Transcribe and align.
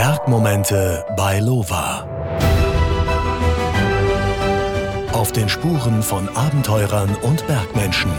Bergmomente 0.00 1.04
bei 1.16 1.40
Lova. 1.40 2.06
Auf 5.12 5.32
den 5.32 5.48
Spuren 5.48 6.04
von 6.04 6.28
Abenteurern 6.28 7.16
und 7.22 7.44
Bergmenschen. 7.48 8.12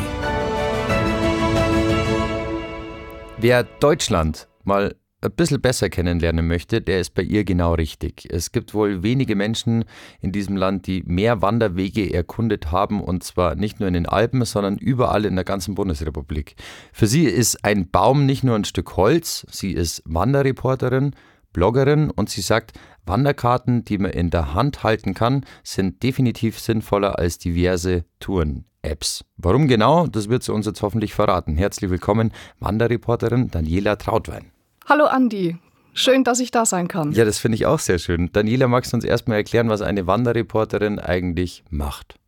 Wer 3.38 3.64
Deutschland 3.64 4.50
mal 4.66 4.94
ein 5.22 5.32
bisschen 5.32 5.62
besser 5.62 5.90
kennenlernen 5.90 6.46
möchte, 6.46 6.82
der 6.82 7.00
ist 7.00 7.14
bei 7.14 7.22
ihr 7.22 7.46
genau 7.46 7.76
richtig. 7.76 8.28
Es 8.30 8.52
gibt 8.52 8.74
wohl 8.74 9.02
wenige 9.02 9.38
Menschen 9.38 9.86
in 10.20 10.34
diesem 10.34 10.58
Land, 10.58 10.86
die 10.86 11.04
mehr 11.06 11.42
Wanderwege 11.42 12.14
erkundet 12.14 12.74
haben 12.74 13.02
und 13.02 13.24
zwar 13.24 13.56
nicht 13.56 13.80
nur 13.80 13.88
in 13.88 13.94
den 13.94 14.06
Alpen, 14.06 14.44
sondern 14.44 14.78
überall 14.78 15.24
in 15.24 15.36
der 15.36 15.46
ganzen 15.46 15.76
Bundesrepublik. 15.76 16.56
Für 16.92 17.08
sie 17.08 17.24
ist 17.24 17.64
ein 17.64 17.90
Baum 17.90 18.26
nicht 18.26 18.44
nur 18.44 18.56
ein 18.58 18.66
Stück 18.66 18.98
Holz, 18.98 19.46
sie 19.50 19.72
ist 19.72 20.04
Wanderreporterin, 20.06 21.16
Bloggerin 21.54 22.10
und 22.10 22.30
sie 22.30 22.42
sagt, 22.42 22.74
Wanderkarten, 23.06 23.84
die 23.86 23.98
man 23.98 24.12
in 24.12 24.30
der 24.30 24.54
Hand 24.54 24.84
halten 24.84 25.14
kann, 25.14 25.46
sind 25.64 26.04
definitiv 26.04 26.60
sinnvoller 26.60 27.18
als 27.18 27.40
diverse 27.40 28.06
Touren-Apps. 28.20 29.26
Warum 29.38 29.68
genau, 29.68 30.08
das 30.08 30.30
wird 30.30 30.44
sie 30.44 30.54
uns 30.54 30.66
jetzt 30.66 30.82
hoffentlich 30.82 31.14
verraten. 31.14 31.58
Herzlich 31.58 31.90
willkommen, 31.90 32.32
Wanderreporterin 32.60 33.50
Daniela 33.50 33.96
Trautwein. 33.96 34.52
Hallo 34.88 35.06
Andi, 35.06 35.58
schön, 35.94 36.24
dass 36.24 36.40
ich 36.40 36.52
da 36.52 36.66
sein 36.66 36.88
kann. 36.88 37.12
Ja, 37.14 37.26
das 37.26 37.40
finde 37.40 37.56
ich 37.56 37.66
auch 37.66 37.80
sehr 37.80 37.98
schön. 37.98 38.32
Daniela, 38.32 38.68
magst 38.68 38.94
du 38.94 38.98
uns 38.98 39.06
erstmal 39.06 39.38
erklären, 39.38 39.70
was 39.70 39.82
eine 39.82 40.06
Wanderreporterin 40.06 41.00
eigentlich 41.00 41.64
macht? 41.70 42.19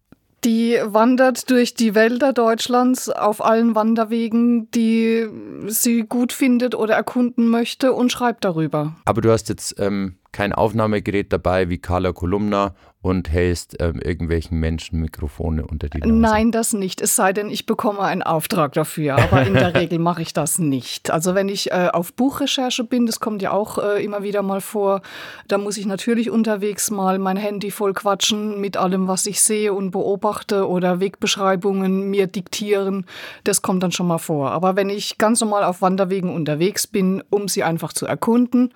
Die 0.43 0.79
wandert 0.83 1.49
durch 1.51 1.75
die 1.75 1.93
Wälder 1.93 2.33
Deutschlands 2.33 3.09
auf 3.09 3.45
allen 3.45 3.75
Wanderwegen, 3.75 4.71
die 4.71 5.27
sie 5.67 6.01
gut 6.01 6.33
findet 6.33 6.73
oder 6.73 6.95
erkunden 6.95 7.47
möchte 7.47 7.93
und 7.93 8.11
schreibt 8.11 8.43
darüber. 8.43 8.95
Aber 9.05 9.21
du 9.21 9.31
hast 9.31 9.49
jetzt 9.49 9.75
ähm, 9.77 10.15
kein 10.31 10.53
Aufnahmegerät 10.53 11.31
dabei 11.33 11.69
wie 11.69 11.77
Carla 11.77 12.13
Kolumna 12.13 12.73
und 13.01 13.31
hältst 13.31 13.77
ähm, 13.79 13.99
irgendwelchen 13.99 14.59
Menschen 14.59 14.99
Mikrofone 15.01 15.65
unter 15.65 15.89
die 15.89 15.99
Nase. 15.99 16.13
Nein, 16.13 16.51
das 16.51 16.73
nicht. 16.73 17.01
Es 17.01 17.15
sei 17.15 17.33
denn, 17.33 17.49
ich 17.49 17.65
bekomme 17.65 18.01
einen 18.01 18.21
Auftrag 18.21 18.73
dafür. 18.73 19.15
Aber 19.15 19.41
in 19.41 19.55
der 19.55 19.73
Regel 19.75 19.97
mache 19.97 20.21
ich 20.21 20.33
das 20.33 20.59
nicht. 20.59 21.09
Also 21.09 21.33
wenn 21.33 21.49
ich 21.49 21.71
äh, 21.71 21.89
auf 21.91 22.13
Buchrecherche 22.13 22.83
bin, 22.83 23.07
das 23.07 23.19
kommt 23.19 23.41
ja 23.41 23.51
auch 23.53 23.79
äh, 23.79 24.03
immer 24.03 24.21
wieder 24.21 24.43
mal 24.43 24.61
vor, 24.61 25.01
da 25.47 25.57
muss 25.57 25.77
ich 25.77 25.87
natürlich 25.87 26.29
unterwegs 26.29 26.91
mal 26.91 27.17
mein 27.17 27.37
Handy 27.37 27.71
voll 27.71 27.93
quatschen 27.93 28.61
mit 28.61 28.77
allem, 28.77 29.07
was 29.07 29.25
ich 29.25 29.41
sehe 29.41 29.73
und 29.73 29.89
beobachte 29.89 30.69
oder 30.69 30.99
Wegbeschreibungen 30.99 32.11
mir 32.11 32.27
diktieren. 32.27 33.07
Das 33.43 33.63
kommt 33.63 33.81
dann 33.81 33.91
schon 33.91 34.07
mal 34.07 34.19
vor. 34.19 34.51
Aber 34.51 34.75
wenn 34.75 34.89
ich 34.89 35.17
ganz 35.17 35.41
normal 35.41 35.63
auf 35.63 35.81
Wanderwegen 35.81 36.29
unterwegs 36.33 36.85
bin, 36.85 37.23
um 37.31 37.47
sie 37.47 37.63
einfach 37.63 37.93
zu 37.93 38.05
erkunden, 38.05 38.73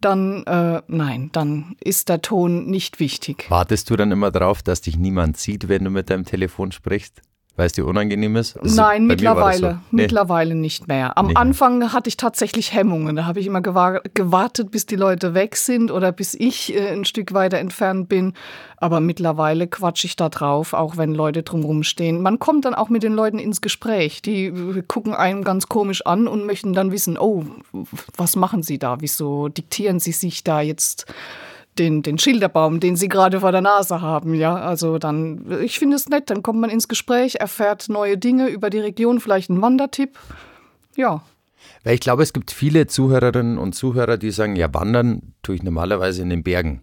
dann 0.00 0.44
äh, 0.44 0.82
nein, 0.86 1.30
dann 1.32 1.76
ist 1.80 2.08
der 2.08 2.22
Ton 2.22 2.66
nicht 2.66 3.00
wichtig. 3.00 3.46
Wartest 3.50 3.90
du 3.90 3.96
dann 3.96 4.12
immer 4.12 4.30
darauf, 4.30 4.62
dass 4.62 4.80
dich 4.80 4.96
niemand 4.96 5.36
sieht, 5.36 5.68
wenn 5.68 5.84
du 5.84 5.90
mit 5.90 6.10
deinem 6.10 6.24
Telefon 6.24 6.72
sprichst? 6.72 7.22
Weil 7.58 7.66
es 7.66 7.72
dir 7.72 7.84
unangenehm 7.86 8.36
ist? 8.36 8.56
Also 8.56 8.80
Nein, 8.80 9.08
mittlerweile. 9.08 9.58
So. 9.58 9.66
Nee. 9.90 10.02
Mittlerweile 10.02 10.54
nicht 10.54 10.86
mehr. 10.86 11.18
Am 11.18 11.26
nee. 11.26 11.34
Anfang 11.34 11.92
hatte 11.92 12.08
ich 12.08 12.16
tatsächlich 12.16 12.72
Hemmungen. 12.72 13.16
Da 13.16 13.26
habe 13.26 13.40
ich 13.40 13.48
immer 13.48 13.60
gewartet, 13.60 14.70
bis 14.70 14.86
die 14.86 14.94
Leute 14.94 15.34
weg 15.34 15.56
sind 15.56 15.90
oder 15.90 16.12
bis 16.12 16.34
ich 16.34 16.72
äh, 16.72 16.90
ein 16.92 17.04
Stück 17.04 17.34
weiter 17.34 17.58
entfernt 17.58 18.08
bin. 18.08 18.34
Aber 18.76 19.00
mittlerweile 19.00 19.66
quatsche 19.66 20.06
ich 20.06 20.14
da 20.14 20.28
drauf, 20.28 20.72
auch 20.72 20.98
wenn 20.98 21.12
Leute 21.12 21.42
drumherum 21.42 21.82
stehen. 21.82 22.22
Man 22.22 22.38
kommt 22.38 22.64
dann 22.64 22.74
auch 22.74 22.90
mit 22.90 23.02
den 23.02 23.14
Leuten 23.14 23.40
ins 23.40 23.60
Gespräch. 23.60 24.22
Die 24.22 24.44
äh, 24.44 24.82
gucken 24.86 25.12
einen 25.12 25.42
ganz 25.42 25.68
komisch 25.68 26.06
an 26.06 26.28
und 26.28 26.46
möchten 26.46 26.74
dann 26.74 26.92
wissen, 26.92 27.18
oh, 27.18 27.44
was 28.16 28.36
machen 28.36 28.62
sie 28.62 28.78
da? 28.78 28.98
Wieso 29.00 29.48
diktieren 29.48 29.98
sie 29.98 30.12
sich 30.12 30.44
da 30.44 30.60
jetzt? 30.60 31.12
Den, 31.78 32.02
den 32.02 32.18
Schilderbaum, 32.18 32.80
den 32.80 32.96
sie 32.96 33.08
gerade 33.08 33.40
vor 33.40 33.52
der 33.52 33.60
Nase 33.60 34.00
haben. 34.00 34.34
Ja, 34.34 34.56
also 34.56 34.98
dann, 34.98 35.60
ich 35.62 35.78
finde 35.78 35.96
es 35.96 36.08
nett, 36.08 36.30
dann 36.30 36.42
kommt 36.42 36.60
man 36.60 36.70
ins 36.70 36.88
Gespräch, 36.88 37.36
erfährt 37.36 37.88
neue 37.88 38.18
Dinge 38.18 38.48
über 38.48 38.70
die 38.70 38.80
Region, 38.80 39.20
vielleicht 39.20 39.50
einen 39.50 39.62
Wandertipp. 39.62 40.18
Ja. 40.96 41.22
Weil 41.84 41.94
ich 41.94 42.00
glaube, 42.00 42.22
es 42.22 42.32
gibt 42.32 42.50
viele 42.50 42.86
Zuhörerinnen 42.86 43.58
und 43.58 43.74
Zuhörer, 43.74 44.16
die 44.16 44.30
sagen, 44.30 44.56
ja, 44.56 44.72
wandern 44.72 45.34
tue 45.42 45.54
ich 45.54 45.62
normalerweise 45.62 46.22
in 46.22 46.30
den 46.30 46.42
Bergen. 46.42 46.82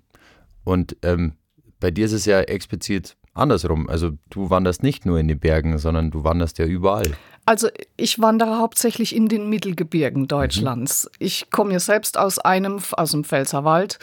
Und 0.64 0.98
ähm, 1.04 1.34
bei 1.80 1.92
dir 1.92 2.06
ist 2.06 2.14
es 2.14 2.26
ja 2.26 2.42
explizit 2.42 3.16
andersrum. 3.34 3.90
Also 3.90 4.12
du 4.30 4.50
wanderst 4.50 4.82
nicht 4.82 5.06
nur 5.06 5.20
in 5.20 5.28
den 5.28 5.40
Bergen, 5.40 5.78
sondern 5.78 6.12
du 6.12 6.24
wanderst 6.24 6.58
ja 6.58 6.66
überall. 6.66 7.16
Also 7.46 7.68
ich 7.98 8.20
wandere 8.20 8.58
hauptsächlich 8.58 9.16
in 9.16 9.28
den 9.28 9.50
Mittelgebirgen 9.50 10.28
Deutschlands. 10.28 11.06
Mhm. 11.06 11.26
Ich 11.26 11.52
komme 11.52 11.74
ja 11.74 11.80
selbst 11.80 12.18
aus 12.18 12.40
einem, 12.40 12.80
aus 12.94 13.12
dem 13.12 13.24
Pfälzerwald 13.24 14.00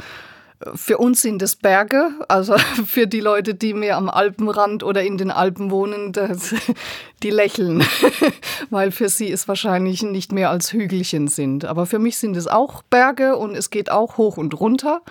für 0.75 0.99
uns 0.99 1.23
sind 1.23 1.43
es 1.43 1.57
Berge, 1.57 2.11
also 2.29 2.57
für 2.87 3.07
die 3.07 3.21
Leute, 3.21 3.55
die 3.55 3.75
mehr 3.75 3.97
am 3.97 4.09
Alpenrand 4.09 4.83
oder 4.83 5.03
in 5.03 5.19
den 5.19 5.31
Alpen 5.31 5.71
wohnen, 5.71 6.13
das, 6.13 6.55
die 7.23 7.31
lächeln, 7.31 7.85
weil 8.71 8.91
für 8.91 9.09
sie 9.09 9.31
es 9.31 9.49
wahrscheinlich 9.49 10.03
nicht 10.03 10.33
mehr 10.33 10.51
als 10.51 10.73
Hügelchen 10.73 11.29
sind. 11.29 11.65
Aber 11.65 11.87
für 11.87 11.99
mich 11.99 12.19
sind 12.19 12.37
es 12.37 12.47
auch 12.47 12.83
Berge 12.83 13.37
und 13.37 13.57
es 13.57 13.71
geht 13.71 13.91
auch 13.91 14.17
hoch 14.17 14.37
und 14.37 14.59
runter. 14.59 15.03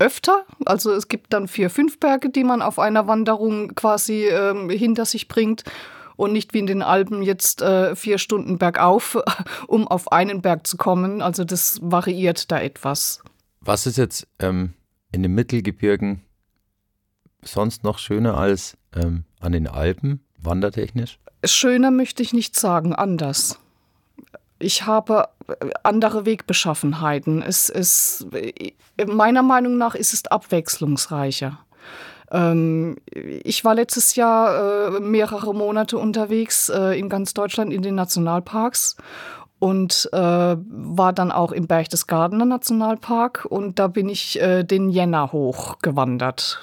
Öfter, 0.00 0.44
also 0.64 0.92
es 0.92 1.08
gibt 1.08 1.32
dann 1.32 1.48
vier, 1.48 1.70
fünf 1.70 1.98
Berge, 1.98 2.30
die 2.30 2.44
man 2.44 2.62
auf 2.62 2.78
einer 2.78 3.08
Wanderung 3.08 3.74
quasi 3.74 4.26
ähm, 4.26 4.70
hinter 4.70 5.04
sich 5.04 5.26
bringt 5.26 5.64
und 6.14 6.32
nicht 6.32 6.54
wie 6.54 6.60
in 6.60 6.68
den 6.68 6.82
Alpen 6.82 7.20
jetzt 7.24 7.62
äh, 7.62 7.96
vier 7.96 8.18
Stunden 8.18 8.58
bergauf, 8.58 9.18
um 9.66 9.88
auf 9.88 10.12
einen 10.12 10.40
Berg 10.40 10.68
zu 10.68 10.76
kommen. 10.76 11.20
Also 11.20 11.42
das 11.42 11.80
variiert 11.82 12.52
da 12.52 12.60
etwas. 12.60 13.22
Was 13.60 13.86
ist 13.86 13.98
jetzt 13.98 14.28
ähm, 14.38 14.74
in 15.12 15.22
den 15.22 15.34
Mittelgebirgen 15.34 16.22
sonst 17.42 17.84
noch 17.84 17.98
schöner 17.98 18.36
als 18.36 18.76
ähm, 18.94 19.24
an 19.40 19.52
den 19.52 19.66
Alpen, 19.66 20.20
wandertechnisch? 20.38 21.18
Schöner 21.44 21.90
möchte 21.90 22.22
ich 22.22 22.32
nicht 22.32 22.56
sagen, 22.56 22.94
anders. 22.94 23.58
Ich 24.58 24.86
habe 24.86 25.28
äh, 25.46 25.70
andere 25.84 26.26
Wegbeschaffenheiten. 26.26 27.42
Es 27.42 27.68
ist, 27.68 28.26
meiner 29.06 29.42
Meinung 29.42 29.78
nach 29.78 29.94
ist 29.94 30.12
es 30.12 30.26
abwechslungsreicher. 30.26 31.58
Ähm, 32.30 32.96
ich 33.12 33.64
war 33.64 33.74
letztes 33.74 34.16
Jahr 34.16 34.96
äh, 34.96 35.00
mehrere 35.00 35.54
Monate 35.54 35.96
unterwegs 35.96 36.68
äh, 36.68 36.98
in 36.98 37.08
ganz 37.08 37.34
Deutschland 37.34 37.72
in 37.72 37.82
den 37.82 37.94
Nationalparks 37.94 38.96
und 39.58 40.08
äh, 40.12 40.18
war 40.18 41.12
dann 41.12 41.32
auch 41.32 41.52
im 41.52 41.66
Berchtesgadener 41.66 42.44
Nationalpark 42.44 43.46
und 43.48 43.78
da 43.78 43.88
bin 43.88 44.08
ich 44.08 44.40
äh, 44.40 44.64
den 44.64 44.90
Jänner 44.90 45.32
hochgewandert. 45.32 46.62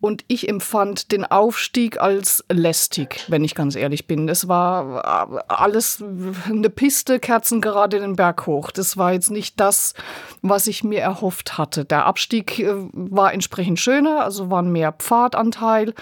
Und 0.00 0.24
ich 0.28 0.48
empfand 0.48 1.10
den 1.10 1.24
Aufstieg 1.24 2.00
als 2.00 2.44
lästig, 2.52 3.24
wenn 3.26 3.42
ich 3.42 3.56
ganz 3.56 3.74
ehrlich 3.74 4.06
bin. 4.06 4.28
Es 4.28 4.46
war 4.46 5.28
äh, 5.28 5.42
alles 5.48 6.04
eine 6.48 6.70
Piste, 6.70 7.18
Kerzen 7.18 7.60
gerade 7.60 7.98
den 7.98 8.14
Berg 8.14 8.46
hoch. 8.46 8.70
Das 8.70 8.96
war 8.96 9.12
jetzt 9.12 9.32
nicht 9.32 9.58
das, 9.58 9.94
was 10.40 10.68
ich 10.68 10.84
mir 10.84 11.00
erhofft 11.00 11.58
hatte. 11.58 11.84
Der 11.84 12.06
Abstieg 12.06 12.60
äh, 12.60 12.68
war 12.92 13.32
entsprechend 13.32 13.80
schöner, 13.80 14.24
also 14.24 14.50
war 14.50 14.62
mehr 14.62 14.92
Pfadanteil, 14.92 15.94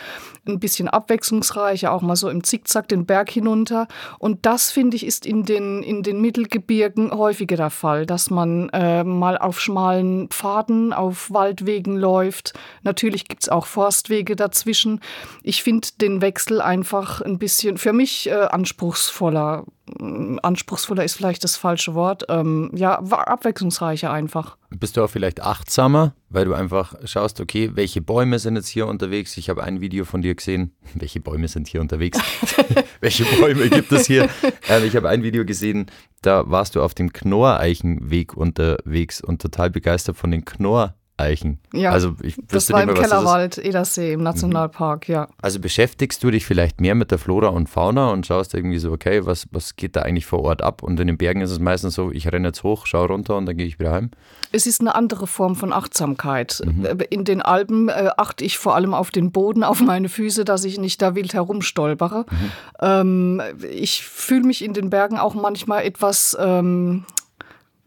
ein 0.47 0.61
bisschen 0.61 0.89
abwechslungsreicher, 0.89 1.91
auch 1.91 2.03
mal 2.03 2.17
so 2.17 2.29
im 2.29 2.45
Zickzack 2.45 2.89
den 2.89 3.07
Berg 3.07 3.31
hinunter. 3.31 3.89
Und 4.19 4.45
das, 4.45 4.71
finde 4.71 4.97
ich, 4.97 5.07
ist 5.07 5.25
in 5.25 5.45
den, 5.45 5.83
in 5.83 6.03
den 6.03 6.21
Mittelgebirgen 6.21 7.13
häufiger 7.13 7.57
der 7.57 7.71
Fall, 7.71 8.05
dass 8.05 8.29
man 8.29 8.69
äh, 8.71 9.05
mal 9.05 9.39
auf 9.39 9.59
schmalen 9.59 10.29
Pfaden, 10.29 10.93
auf 10.93 11.31
Waldwegen 11.33 11.97
läuft. 11.97 12.53
Natürlich 12.83 13.27
gibt 13.27 13.45
es 13.45 13.49
auch 13.49 13.65
Vor 13.65 13.86
Forstwege 13.87 14.35
dazwischen. 14.35 15.01
Ich 15.45 15.63
finde 15.63 15.87
den 16.01 16.21
Wechsel 16.21 16.61
einfach 16.61 17.21
ein 17.21 17.39
bisschen 17.39 17.79
für 17.79 17.93
mich 17.93 18.29
äh, 18.29 18.33
anspruchsvoller. 18.33 19.65
Mm, 20.01 20.39
anspruchsvoller 20.43 21.05
ist 21.05 21.15
vielleicht 21.15 21.45
das 21.45 21.57
falsche 21.57 21.95
Wort. 21.95 22.25
Ähm, 22.29 22.73
ja, 22.75 22.99
abwechslungsreicher 22.99 24.11
einfach. 24.11 24.57
Bist 24.71 24.97
du 24.97 25.05
auch 25.05 25.09
vielleicht 25.09 25.41
achtsamer, 25.41 26.17
weil 26.31 26.47
du 26.47 26.55
einfach 26.55 26.97
schaust, 27.05 27.41
okay, 27.41 27.71
welche 27.75 28.01
Bäume 28.01 28.41
sind 28.41 28.57
jetzt 28.57 28.67
hier 28.67 28.89
unterwegs? 28.89 29.37
Ich 29.37 29.49
habe 29.51 29.63
ein 29.63 29.81
Video 29.81 30.05
von 30.05 30.21
dir 30.21 30.35
gesehen. 30.35 30.75
Welche 30.95 31.21
Bäume 31.21 31.47
sind 31.47 31.69
hier 31.69 31.81
unterwegs? 31.81 32.19
welche 33.01 33.25
Bäume 33.39 33.69
gibt 33.69 33.93
es 33.93 34.09
hier? 34.09 34.29
Ähm, 34.69 34.85
ich 34.85 34.97
habe 34.97 35.09
ein 35.09 35.23
Video 35.23 35.45
gesehen, 35.45 35.87
da 36.23 36.51
warst 36.51 36.75
du 36.75 36.83
auf 36.83 36.95
dem 36.95 37.13
Knorreichenweg 37.13 38.37
unterwegs 38.37 39.21
und 39.21 39.41
total 39.41 39.71
begeistert 39.71 40.17
von 40.17 40.33
den 40.33 40.45
Knorr 40.45 40.97
Eichen. 41.19 41.59
Ja, 41.73 41.93
also 41.93 42.15
ich 42.23 42.37
das 42.49 42.71
war 42.71 42.83
im 42.83 42.93
mehr, 42.93 43.03
Kellerwald, 43.03 43.57
Edersee 43.57 44.13
im 44.13 44.23
Nationalpark, 44.23 45.09
mhm. 45.09 45.15
ja. 45.15 45.29
Also 45.41 45.61
beschäftigst 45.61 46.23
du 46.23 46.31
dich 46.31 46.45
vielleicht 46.45 46.81
mehr 46.81 46.95
mit 46.95 47.11
der 47.11 47.19
Flora 47.19 47.49
und 47.49 47.69
Fauna 47.69 48.11
und 48.11 48.27
schaust 48.27 48.53
irgendwie 48.53 48.79
so, 48.79 48.93
okay, 48.93 49.25
was, 49.25 49.47
was 49.51 49.77
geht 49.77 49.97
da 49.97 50.03
eigentlich 50.03 50.27
vor 50.27 50.41
Ort 50.41 50.61
ab? 50.61 50.83
Und 50.83 51.01
in 51.01 51.07
den 51.07 51.17
Bergen 51.17 51.41
ist 51.41 51.51
es 51.51 51.59
meistens 51.59 51.95
so, 51.95 52.11
ich 52.11 52.31
renne 52.31 52.49
jetzt 52.49 52.63
hoch, 52.65 52.87
schaue 52.87 53.09
runter 53.09 53.37
und 53.37 53.47
dann 53.47 53.57
gehe 53.57 53.67
ich 53.67 53.79
wieder 53.79 53.93
heim. 53.93 54.11
Es 54.53 54.67
ist 54.67 54.81
eine 54.81 54.95
andere 54.95 55.27
Form 55.27 55.57
von 55.57 55.73
Achtsamkeit. 55.73 56.63
Mhm. 56.65 56.87
In 57.09 57.25
den 57.25 57.41
Alpen 57.41 57.89
äh, 57.89 58.11
achte 58.17 58.45
ich 58.45 58.59
vor 58.59 58.75
allem 58.75 58.93
auf 58.93 59.11
den 59.11 59.33
Boden, 59.33 59.65
auf 59.65 59.81
meine 59.81 60.11
Füße, 60.11 60.45
dass 60.45 60.65
ich 60.65 60.79
nicht 60.79 61.01
da 61.01 61.15
wild 61.15 61.33
herumstolpere. 61.33 62.27
Mhm. 62.31 62.53
Ähm, 62.81 63.43
ich 63.71 64.03
fühle 64.05 64.45
mich 64.45 64.63
in 64.63 64.75
den 64.75 64.91
Bergen 64.91 65.19
auch 65.19 65.35
manchmal 65.35 65.85
etwas... 65.85 66.37
Ähm, 66.39 67.05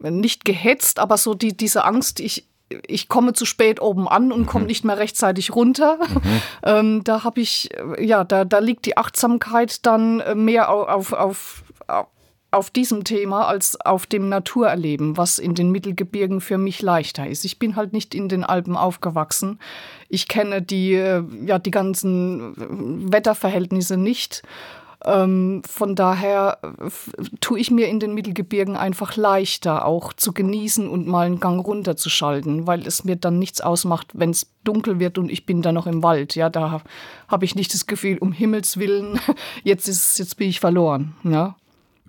nicht 0.02 0.46
gehetzt, 0.46 0.98
aber 0.98 1.18
so 1.18 1.34
die, 1.34 1.54
diese 1.54 1.84
Angst, 1.84 2.20
ich, 2.20 2.48
ich 2.86 3.08
komme 3.08 3.32
zu 3.32 3.44
spät 3.44 3.80
oben 3.80 4.08
an 4.08 4.32
und 4.32 4.46
komme 4.46 4.62
mhm. 4.62 4.68
nicht 4.68 4.84
mehr 4.84 4.98
rechtzeitig 4.98 5.54
runter. 5.54 5.98
Mhm. 5.98 6.20
Ähm, 6.62 7.04
da 7.04 7.24
habe 7.24 7.40
ich, 7.40 7.70
ja, 7.98 8.22
da, 8.22 8.44
da 8.44 8.58
liegt 8.58 8.84
die 8.84 8.98
Achtsamkeit 8.98 9.86
dann 9.86 10.22
mehr 10.34 10.68
auf, 10.70 11.12
auf, 11.12 11.12
auf, 11.14 12.06
auf 12.50 12.70
diesem 12.70 13.04
Thema 13.04 13.46
als 13.46 13.80
auf 13.80 14.06
dem 14.06 14.28
Naturerleben, 14.28 15.16
was 15.16 15.38
in 15.38 15.54
den 15.54 15.70
Mittelgebirgen 15.70 16.40
für 16.40 16.58
mich 16.58 16.82
leichter 16.82 17.26
ist. 17.26 17.44
Ich 17.44 17.58
bin 17.58 17.76
halt 17.76 17.92
nicht 17.92 18.14
in 18.14 18.28
den 18.28 18.44
Alpen 18.44 18.76
aufgewachsen. 18.76 19.58
Ich 20.08 20.28
kenne 20.28 20.60
die, 20.60 20.90
ja, 20.90 21.58
die 21.58 21.70
ganzen 21.70 22.54
Wetterverhältnisse 23.10 23.96
nicht. 23.96 24.42
Ähm, 25.04 25.62
von 25.66 25.94
daher 25.94 26.58
tue 27.40 27.58
ich 27.58 27.70
mir 27.70 27.88
in 27.88 28.00
den 28.00 28.14
Mittelgebirgen 28.14 28.76
einfach 28.76 29.16
leichter, 29.16 29.86
auch 29.86 30.12
zu 30.12 30.32
genießen 30.32 30.88
und 30.88 31.06
mal 31.06 31.26
einen 31.26 31.40
Gang 31.40 31.64
runterzuschalten, 31.64 32.66
weil 32.66 32.86
es 32.86 33.04
mir 33.04 33.16
dann 33.16 33.38
nichts 33.38 33.60
ausmacht, 33.60 34.08
wenn 34.12 34.30
es 34.30 34.52
dunkel 34.64 35.00
wird 35.00 35.16
und 35.16 35.30
ich 35.30 35.46
bin 35.46 35.62
da 35.62 35.72
noch 35.72 35.86
im 35.86 36.02
Wald. 36.02 36.34
Ja, 36.34 36.50
da 36.50 36.82
habe 37.28 37.44
ich 37.44 37.54
nicht 37.54 37.72
das 37.72 37.86
Gefühl, 37.86 38.18
um 38.18 38.32
Himmels 38.32 38.76
Willen, 38.78 39.18
jetzt, 39.64 39.88
ist, 39.88 40.18
jetzt 40.18 40.36
bin 40.36 40.48
ich 40.48 40.60
verloren. 40.60 41.14
Ja. 41.24 41.56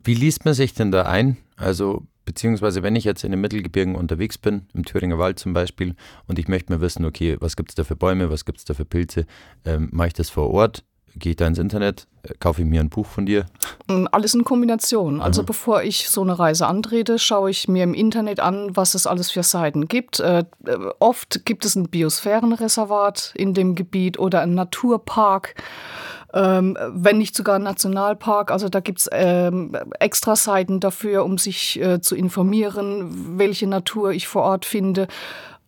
Wie 0.04 0.16
liest 0.16 0.46
man 0.46 0.54
sich 0.54 0.74
denn 0.74 0.92
da 0.92 1.04
ein? 1.04 1.38
Also 1.56 2.04
beziehungsweise 2.26 2.84
wenn 2.84 2.96
ich 2.96 3.04
jetzt 3.04 3.24
in 3.24 3.32
den 3.32 3.42
Mittelgebirgen 3.42 3.96
unterwegs 3.96 4.38
bin, 4.38 4.68
im 4.74 4.86
Thüringer 4.86 5.18
Wald 5.18 5.40
zum 5.40 5.54
Beispiel, 5.54 5.96
und 6.28 6.40
ich 6.40 6.48
möchte 6.48 6.72
mir 6.72 6.82
wissen, 6.82 7.06
okay, 7.06 7.38
was 7.40 7.56
gibt 7.56 7.72
es 7.72 7.76
da 7.76 7.84
für 7.84 7.96
Bäume, 7.96 8.30
was 8.30 8.46
gibt 8.46 8.58
es 8.58 8.66
da 8.66 8.74
für 8.74 8.86
Pilze, 8.86 9.26
ähm, 9.66 9.90
mache 9.92 10.08
ich 10.08 10.14
das 10.14 10.30
vor 10.30 10.50
Ort? 10.50 10.84
Gehe 11.16 11.32
ich 11.32 11.36
da 11.36 11.48
ins 11.48 11.60
Internet, 11.60 12.08
kaufe 12.40 12.62
ich 12.62 12.68
mir 12.68 12.80
ein 12.80 12.90
Buch 12.90 13.06
von 13.06 13.26
dir? 13.26 13.46
Mm, 13.88 14.06
alles 14.12 14.34
in 14.34 14.44
Kombination. 14.44 15.22
Also 15.22 15.42
Aha. 15.42 15.46
bevor 15.46 15.84
ich 15.84 16.10
so 16.10 16.22
eine 16.22 16.40
Reise 16.40 16.68
antrete, 16.68 17.20
schaue 17.20 17.50
ich 17.50 17.68
mir 17.68 17.84
im 17.84 17.94
Internet 17.94 18.40
an, 18.40 18.76
was 18.76 18.96
es 18.96 19.08
alles 19.08 19.32
für 19.32 19.44
Seiten 19.44 19.88
gibt. 19.88 20.20
Äh, 20.20 20.46
äh, 20.66 20.78
oft 21.00 21.46
gibt 21.46 21.66
es 21.66 21.76
ein 21.76 21.90
Biosphärenreservat 21.90 23.34
in 23.36 23.54
dem 23.54 23.76
Gebiet 23.76 24.20
oder 24.20 24.42
ein 24.42 24.54
Naturpark. 24.56 25.56
Ähm, 26.34 26.78
wenn 26.88 27.18
nicht 27.18 27.36
sogar 27.36 27.56
ein 27.56 27.64
Nationalpark. 27.64 28.52
Also 28.52 28.70
da 28.70 28.80
gibt 28.80 29.00
es 29.00 29.10
ähm, 29.12 29.76
extra 30.00 30.38
Seiten 30.38 30.80
dafür, 30.80 31.26
um 31.26 31.38
sich 31.38 31.82
äh, 31.82 32.00
zu 32.00 32.16
informieren, 32.16 33.38
welche 33.38 33.68
Natur 33.68 34.12
ich 34.12 34.30
vor 34.30 34.44
Ort 34.44 34.64
finde. 34.64 35.10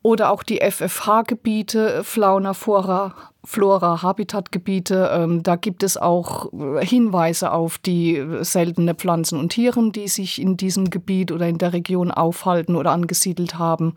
Oder 0.03 0.31
auch 0.31 0.43
die 0.43 0.59
FFH-Gebiete, 0.59 2.03
Fauna, 2.03 2.53
Flora, 2.53 3.15
Flora 3.45 4.01
Habitatgebiete. 4.01 5.09
Ähm, 5.13 5.43
da 5.43 5.55
gibt 5.55 5.81
es 5.81 5.95
auch 5.95 6.51
äh, 6.53 6.85
Hinweise 6.85 7.51
auf 7.51 7.77
die 7.77 8.21
seltene 8.41 8.95
Pflanzen 8.95 9.39
und 9.39 9.49
Tiere, 9.49 9.91
die 9.91 10.09
sich 10.09 10.41
in 10.41 10.57
diesem 10.57 10.89
Gebiet 10.89 11.31
oder 11.31 11.47
in 11.47 11.57
der 11.57 11.71
Region 11.71 12.11
aufhalten 12.11 12.75
oder 12.75 12.91
angesiedelt 12.91 13.57
haben. 13.57 13.95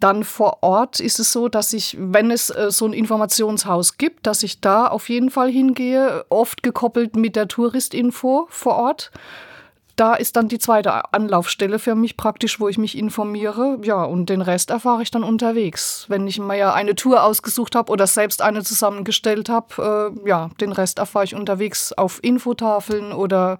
Dann 0.00 0.24
vor 0.24 0.62
Ort 0.62 0.98
ist 0.98 1.20
es 1.20 1.30
so, 1.30 1.48
dass 1.48 1.72
ich, 1.74 1.96
wenn 2.00 2.30
es 2.30 2.48
äh, 2.48 2.70
so 2.70 2.86
ein 2.86 2.94
Informationshaus 2.94 3.98
gibt, 3.98 4.26
dass 4.26 4.42
ich 4.42 4.60
da 4.60 4.86
auf 4.86 5.10
jeden 5.10 5.30
Fall 5.30 5.50
hingehe, 5.50 6.24
oft 6.30 6.62
gekoppelt 6.62 7.16
mit 7.16 7.36
der 7.36 7.48
Touristinfo 7.48 8.46
vor 8.48 8.76
Ort 8.76 9.10
da 9.96 10.14
ist 10.14 10.36
dann 10.36 10.48
die 10.48 10.58
zweite 10.58 11.12
Anlaufstelle 11.12 11.78
für 11.78 11.94
mich 11.94 12.16
praktisch, 12.16 12.60
wo 12.60 12.68
ich 12.68 12.78
mich 12.78 12.96
informiere. 12.96 13.78
Ja, 13.82 14.04
und 14.04 14.30
den 14.30 14.40
Rest 14.40 14.70
erfahre 14.70 15.02
ich 15.02 15.10
dann 15.10 15.22
unterwegs. 15.22 16.06
Wenn 16.08 16.26
ich 16.26 16.38
mir 16.38 16.56
ja 16.56 16.72
eine 16.72 16.94
Tour 16.94 17.22
ausgesucht 17.22 17.74
habe 17.74 17.92
oder 17.92 18.06
selbst 18.06 18.42
eine 18.42 18.62
zusammengestellt 18.62 19.48
habe, 19.48 20.12
äh, 20.24 20.28
ja, 20.28 20.50
den 20.60 20.72
Rest 20.72 20.98
erfahre 20.98 21.24
ich 21.24 21.34
unterwegs 21.34 21.92
auf 21.92 22.22
Infotafeln 22.22 23.12
oder 23.12 23.58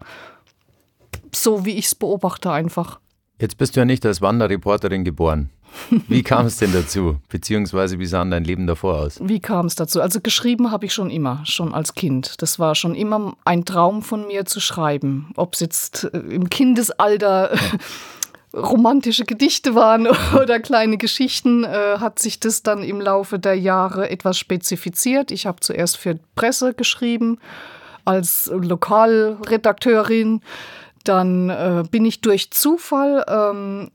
so, 1.34 1.64
wie 1.64 1.76
ich 1.76 1.86
es 1.86 1.94
beobachte 1.94 2.50
einfach. 2.50 2.98
Jetzt 3.40 3.58
bist 3.58 3.74
du 3.76 3.80
ja 3.80 3.84
nicht 3.84 4.06
als 4.06 4.20
Wanderreporterin 4.20 5.04
geboren. 5.04 5.50
Wie 6.08 6.22
kam 6.22 6.46
es 6.46 6.56
denn 6.58 6.72
dazu? 6.72 7.16
Beziehungsweise 7.28 7.98
wie 7.98 8.06
sah 8.06 8.24
dein 8.24 8.44
Leben 8.44 8.66
davor 8.66 8.98
aus? 8.98 9.18
Wie 9.22 9.40
kam 9.40 9.66
es 9.66 9.74
dazu? 9.74 10.00
Also 10.00 10.20
geschrieben 10.20 10.70
habe 10.70 10.86
ich 10.86 10.94
schon 10.94 11.10
immer, 11.10 11.42
schon 11.44 11.74
als 11.74 11.94
Kind. 11.94 12.40
Das 12.42 12.58
war 12.58 12.74
schon 12.74 12.94
immer 12.94 13.34
ein 13.44 13.64
Traum 13.64 14.02
von 14.02 14.26
mir 14.26 14.44
zu 14.44 14.60
schreiben. 14.60 15.32
Ob 15.36 15.54
es 15.54 15.60
jetzt 15.60 16.04
äh, 16.12 16.18
im 16.18 16.50
Kindesalter 16.50 17.56
romantische 18.54 19.24
Gedichte 19.24 19.74
waren 19.74 20.06
oder 20.40 20.60
kleine 20.60 20.98
Geschichten, 20.98 21.64
äh, 21.64 21.98
hat 21.98 22.18
sich 22.18 22.40
das 22.40 22.62
dann 22.62 22.82
im 22.82 23.00
Laufe 23.00 23.38
der 23.38 23.58
Jahre 23.58 24.10
etwas 24.10 24.38
spezifiziert. 24.38 25.30
Ich 25.30 25.46
habe 25.46 25.60
zuerst 25.60 25.96
für 25.96 26.18
Presse 26.34 26.74
geschrieben 26.74 27.38
als 28.04 28.50
Lokalredakteurin. 28.52 30.40
Dann 31.04 31.50
äh, 31.50 31.82
bin 31.90 32.04
ich 32.04 32.20
durch 32.20 32.50
Zufall 32.52 33.24
ähm, 33.28 33.90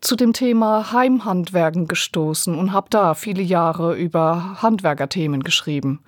zu 0.00 0.16
dem 0.16 0.32
Thema 0.32 0.92
Heimhandwerken 0.92 1.88
gestoßen 1.88 2.56
und 2.56 2.72
habe 2.72 2.88
da 2.90 3.14
viele 3.14 3.42
Jahre 3.42 3.94
über 3.94 4.62
Handwerkerthemen 4.62 5.42
geschrieben. 5.42 6.00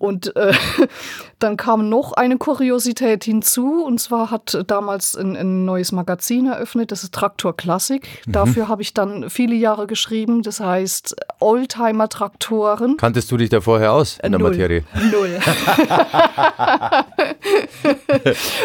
Und 0.00 0.34
äh, 0.34 0.52
dann 1.40 1.58
kam 1.58 1.90
noch 1.90 2.14
eine 2.14 2.38
Kuriosität 2.38 3.24
hinzu, 3.24 3.84
und 3.84 4.00
zwar 4.00 4.30
hat 4.30 4.64
damals 4.66 5.14
ein, 5.14 5.36
ein 5.36 5.66
neues 5.66 5.92
Magazin 5.92 6.46
eröffnet, 6.46 6.90
das 6.90 7.04
ist 7.04 7.12
Traktor 7.12 7.54
Classic. 7.54 8.02
Mhm. 8.26 8.32
Dafür 8.32 8.68
habe 8.68 8.80
ich 8.80 8.94
dann 8.94 9.28
viele 9.28 9.54
Jahre 9.54 9.86
geschrieben, 9.86 10.42
das 10.42 10.58
heißt 10.58 11.16
Oldtimer-Traktoren. 11.38 12.96
Kanntest 12.96 13.30
du 13.30 13.36
dich 13.36 13.50
da 13.50 13.60
vorher 13.60 13.92
aus 13.92 14.18
in 14.22 14.32
der 14.32 14.38
Null. 14.38 14.52
Materie? 14.52 14.84
Null. 15.12 15.38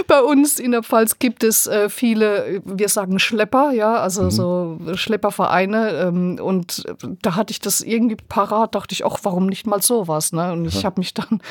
Bei 0.08 0.22
uns 0.22 0.60
in 0.60 0.72
der 0.72 0.84
Pfalz 0.84 1.20
gibt 1.20 1.44
es 1.44 1.68
äh, 1.68 1.90
viele, 1.90 2.62
wir 2.64 2.88
sagen 2.88 3.20
Schlepper, 3.20 3.74
ja, 3.74 3.96
also 3.96 4.24
mhm. 4.24 4.32
so 4.32 4.80
Schleppervereine. 4.94 6.06
Ähm, 6.08 6.40
und 6.42 6.86
da 7.22 7.36
hatte 7.36 7.52
ich 7.52 7.60
das 7.60 7.82
irgendwie 7.82 8.16
parat, 8.16 8.74
dachte 8.74 8.94
ich, 8.94 9.06
ach, 9.06 9.20
warum 9.24 9.48
nicht 9.48 9.68
mal 9.68 9.82
sowas? 9.82 10.32
Ne? 10.32 10.54
Und 10.54 10.64
ich 10.64 10.86
habe 10.86 11.02
mich 11.02 11.14
da 11.14 11.25
dann 11.30 11.42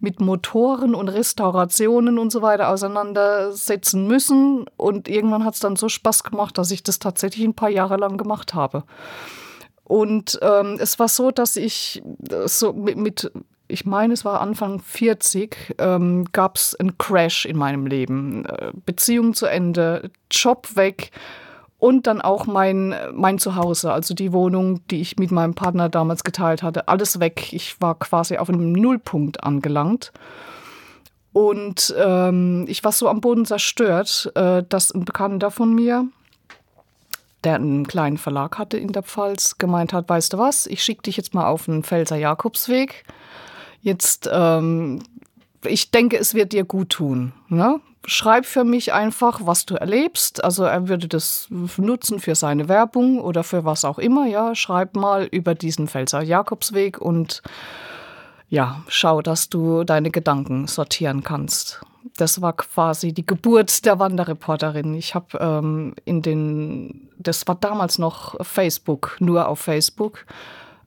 mit 0.00 0.20
Motoren 0.20 0.94
und 0.94 1.08
Restaurationen 1.08 2.18
und 2.18 2.30
so 2.30 2.42
weiter 2.42 2.68
auseinandersetzen 2.68 4.06
müssen. 4.06 4.66
Und 4.76 5.08
irgendwann 5.08 5.44
hat 5.44 5.54
es 5.54 5.60
dann 5.60 5.76
so 5.76 5.88
Spaß 5.88 6.24
gemacht, 6.24 6.58
dass 6.58 6.70
ich 6.70 6.82
das 6.82 6.98
tatsächlich 6.98 7.44
ein 7.44 7.54
paar 7.54 7.70
Jahre 7.70 7.96
lang 7.96 8.16
gemacht 8.16 8.54
habe. 8.54 8.84
Und 9.84 10.38
ähm, 10.42 10.78
es 10.80 10.98
war 10.98 11.08
so, 11.08 11.30
dass 11.30 11.56
ich 11.56 12.02
so 12.46 12.72
mit, 12.72 12.96
mit 12.96 13.30
ich 13.66 13.86
meine, 13.86 14.12
es 14.12 14.24
war 14.24 14.40
Anfang 14.40 14.80
40, 14.80 15.76
ähm, 15.78 16.26
gab 16.32 16.56
es 16.56 16.74
einen 16.74 16.98
Crash 16.98 17.46
in 17.46 17.56
meinem 17.56 17.86
Leben. 17.86 18.44
Äh, 18.46 18.72
Beziehung 18.86 19.34
zu 19.34 19.46
Ende, 19.46 20.10
Job 20.30 20.68
weg 20.74 21.10
und 21.84 22.06
dann 22.06 22.22
auch 22.22 22.46
mein, 22.46 22.94
mein 23.12 23.38
Zuhause, 23.38 23.92
also 23.92 24.14
die 24.14 24.32
Wohnung, 24.32 24.80
die 24.88 25.02
ich 25.02 25.18
mit 25.18 25.30
meinem 25.30 25.52
Partner 25.52 25.90
damals 25.90 26.24
geteilt 26.24 26.62
hatte, 26.62 26.88
alles 26.88 27.20
weg. 27.20 27.52
Ich 27.52 27.78
war 27.78 27.98
quasi 27.98 28.38
auf 28.38 28.48
einem 28.48 28.72
Nullpunkt 28.72 29.44
angelangt. 29.44 30.10
Und 31.34 31.94
ähm, 31.98 32.64
ich 32.68 32.84
war 32.84 32.92
so 32.92 33.06
am 33.06 33.20
Boden 33.20 33.44
zerstört, 33.44 34.32
äh, 34.34 34.62
dass 34.66 34.94
ein 34.94 35.04
Bekannter 35.04 35.50
von 35.50 35.74
mir, 35.74 36.08
der 37.44 37.56
einen 37.56 37.86
kleinen 37.86 38.16
Verlag 38.16 38.56
hatte 38.56 38.78
in 38.78 38.92
der 38.92 39.02
Pfalz, 39.02 39.58
gemeint 39.58 39.92
hat, 39.92 40.08
weißt 40.08 40.32
du 40.32 40.38
was, 40.38 40.66
ich 40.66 40.82
schicke 40.82 41.02
dich 41.02 41.18
jetzt 41.18 41.34
mal 41.34 41.48
auf 41.48 41.68
einen 41.68 41.82
Pfälzer 41.82 42.16
Jakobsweg. 42.16 43.04
Jetzt, 43.82 44.26
ähm, 44.32 45.02
ich 45.66 45.90
denke, 45.90 46.16
es 46.16 46.32
wird 46.32 46.54
dir 46.54 46.64
gut 46.64 46.88
tun. 46.88 47.34
Ne? 47.50 47.78
Schreib 48.06 48.46
für 48.46 48.64
mich 48.64 48.92
einfach, 48.92 49.40
was 49.44 49.66
du 49.66 49.74
erlebst. 49.74 50.42
Also 50.44 50.64
er 50.64 50.88
würde 50.88 51.08
das 51.08 51.46
nutzen 51.50 52.20
für 52.20 52.34
seine 52.34 52.68
Werbung 52.68 53.20
oder 53.20 53.44
für 53.44 53.64
was 53.64 53.84
auch 53.84 53.98
immer. 53.98 54.26
Ja, 54.26 54.54
schreib 54.54 54.96
mal 54.96 55.24
über 55.24 55.54
diesen 55.54 55.88
Pfälzer 55.88 56.22
Jakobsweg 56.22 57.00
und 57.00 57.42
ja, 58.48 58.82
schau, 58.88 59.22
dass 59.22 59.48
du 59.48 59.84
deine 59.84 60.10
Gedanken 60.10 60.66
sortieren 60.66 61.24
kannst. 61.24 61.80
Das 62.16 62.40
war 62.40 62.52
quasi 62.52 63.12
die 63.12 63.26
Geburt 63.26 63.84
der 63.84 63.98
Wanderreporterin. 63.98 64.94
Ich 64.94 65.14
habe 65.14 65.38
ähm, 65.40 65.94
in 66.04 66.22
den, 66.22 67.08
das 67.18 67.46
war 67.48 67.54
damals 67.56 67.98
noch 67.98 68.36
Facebook, 68.44 69.16
nur 69.18 69.48
auf 69.48 69.60
Facebook, 69.60 70.26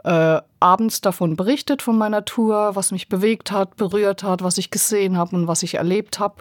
äh, 0.03 0.39
abends 0.59 1.01
davon 1.01 1.35
berichtet 1.35 1.81
von 1.81 1.97
meiner 1.97 2.23
Tour, 2.23 2.75
was 2.75 2.91
mich 2.91 3.09
bewegt 3.09 3.51
hat, 3.51 3.75
berührt 3.75 4.23
hat, 4.23 4.43
was 4.43 4.57
ich 4.57 4.71
gesehen 4.71 5.17
habe 5.17 5.35
und 5.35 5.47
was 5.47 5.63
ich 5.63 5.75
erlebt 5.75 6.19
habe. 6.19 6.35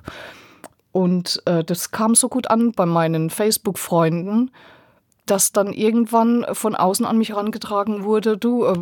Und 0.96 1.42
äh, 1.44 1.62
das 1.62 1.90
kam 1.90 2.14
so 2.14 2.30
gut 2.30 2.48
an 2.48 2.72
bei 2.72 2.86
meinen 2.86 3.28
Facebook-Freunden, 3.28 4.50
dass 5.26 5.52
dann 5.52 5.74
irgendwann 5.74 6.46
von 6.52 6.74
außen 6.74 7.04
an 7.04 7.18
mich 7.18 7.28
herangetragen 7.28 8.04
wurde, 8.04 8.38
du, 8.38 8.64
äh, 8.64 8.78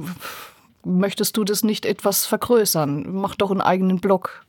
möchtest 0.85 1.37
du 1.37 1.43
das 1.43 1.65
nicht 1.65 1.85
etwas 1.85 2.25
vergrößern? 2.25 3.13
Mach 3.13 3.35
doch 3.35 3.51
einen 3.51 3.61
eigenen 3.61 3.99
Blog. 3.99 4.45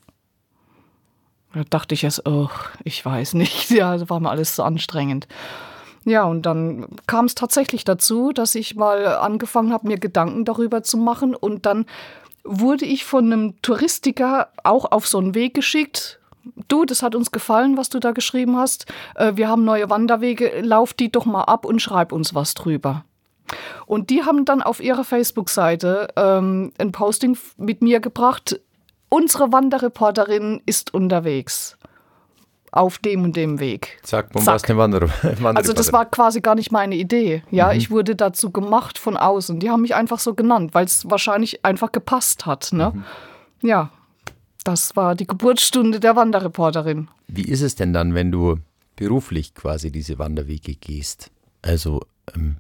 Da 1.56 1.64
dachte 1.68 1.96
ich 1.96 2.04
erst, 2.04 2.28
oh, 2.28 2.50
ich 2.84 3.04
weiß 3.04 3.34
nicht. 3.34 3.72
Ja, 3.72 3.98
das 3.98 4.12
war 4.12 4.20
mir 4.20 4.30
alles 4.30 4.56
so 4.56 4.62
anstrengend. 4.62 5.28
Ja, 6.04 6.26
und 6.26 6.44
dann 6.44 6.86
kam 7.08 7.26
es 7.26 7.34
tatsächlich 7.34 7.84
dazu, 7.84 8.32
dass 8.32 8.54
ich 8.54 8.76
mal 8.76 9.08
angefangen 9.08 9.74
habe, 9.74 9.88
mir 9.88 9.98
Gedanken 9.98 10.46
darüber 10.46 10.84
zu 10.84 10.98
machen. 10.98 11.34
Und 11.34 11.66
dann 11.66 11.88
wurde 12.44 12.86
ich 12.86 13.06
von 13.06 13.34
einem 13.34 13.60
Touristiker 13.64 14.50
auch 14.64 14.92
auf 14.92 15.08
so 15.08 15.18
einen 15.18 15.34
Weg 15.34 15.56
geschickt, 15.56 16.20
du, 16.68 16.86
das 16.86 17.02
hat 17.04 17.16
uns 17.16 17.32
gefallen, 17.32 17.78
was 17.78 17.90
du 17.90 18.00
da 18.00 18.12
geschrieben 18.12 18.58
hast. 18.58 18.86
Äh, 19.16 19.34
wir 19.36 19.48
haben 19.48 19.64
neue 19.64 19.90
Wanderwege, 19.90 20.62
lauf 20.62 20.94
die 20.94 21.12
doch 21.12 21.26
mal 21.26 21.44
ab 21.44 21.66
und 21.66 21.82
schreib 21.82 22.12
uns 22.12 22.36
was 22.36 22.54
drüber. 22.54 23.06
Und 23.86 24.10
die 24.10 24.24
haben 24.24 24.46
dann 24.46 24.62
auf 24.62 24.82
ihrer 24.82 25.04
Facebook-Seite 25.04 26.08
ähm, 26.16 26.72
ein 26.78 26.92
Posting 26.92 27.38
mit 27.58 27.82
mir 27.82 28.00
gebracht. 28.00 28.60
Unsere 29.10 29.52
Wanderreporterin 29.52 30.62
ist 30.66 30.94
unterwegs 30.94 31.78
auf 32.76 32.98
dem 32.98 33.24
und 33.24 33.38
dem 33.38 33.60
Weg. 33.60 34.00
Zack, 34.04 34.34
bombast 34.34 34.70
eine 34.70 34.78
Wander 34.78 35.08
Also 35.56 35.72
das 35.72 35.94
war 35.94 36.06
quasi 36.06 36.42
gar 36.42 36.56
nicht 36.56 36.74
meine 36.74 36.96
Idee. 36.96 37.42
Ja, 37.50 37.68
mhm. 37.72 37.78
ich 37.78 37.90
wurde 37.90 38.16
dazu 38.16 38.52
gemacht 38.52 38.98
von 38.98 39.16
außen. 39.16 39.62
Die 39.62 39.72
haben 39.72 39.82
mich 39.82 39.96
einfach 39.96 40.20
so 40.20 40.34
genannt, 40.34 40.74
weil 40.74 40.84
es 40.84 41.10
wahrscheinlich 41.10 41.64
einfach 41.64 41.94
gepasst 41.94 42.46
hat. 42.46 42.74
Ne? 42.74 42.92
Mhm. 42.94 43.04
Ja, 43.62 43.92
das 44.66 44.96
war 44.96 45.16
die 45.16 45.28
Geburtsstunde 45.28 46.00
der 46.00 46.16
Wanderreporterin. 46.16 47.08
Wie 47.28 47.46
ist 47.46 47.62
es 47.62 47.76
denn 47.76 47.94
dann, 47.94 48.14
wenn 48.14 48.32
du 48.32 48.58
beruflich 48.96 49.54
quasi 49.54 49.92
diese 49.92 50.20
Wanderwege 50.20 50.76
gehst? 50.76 51.32
Also 51.62 52.02
ähm, 52.36 52.58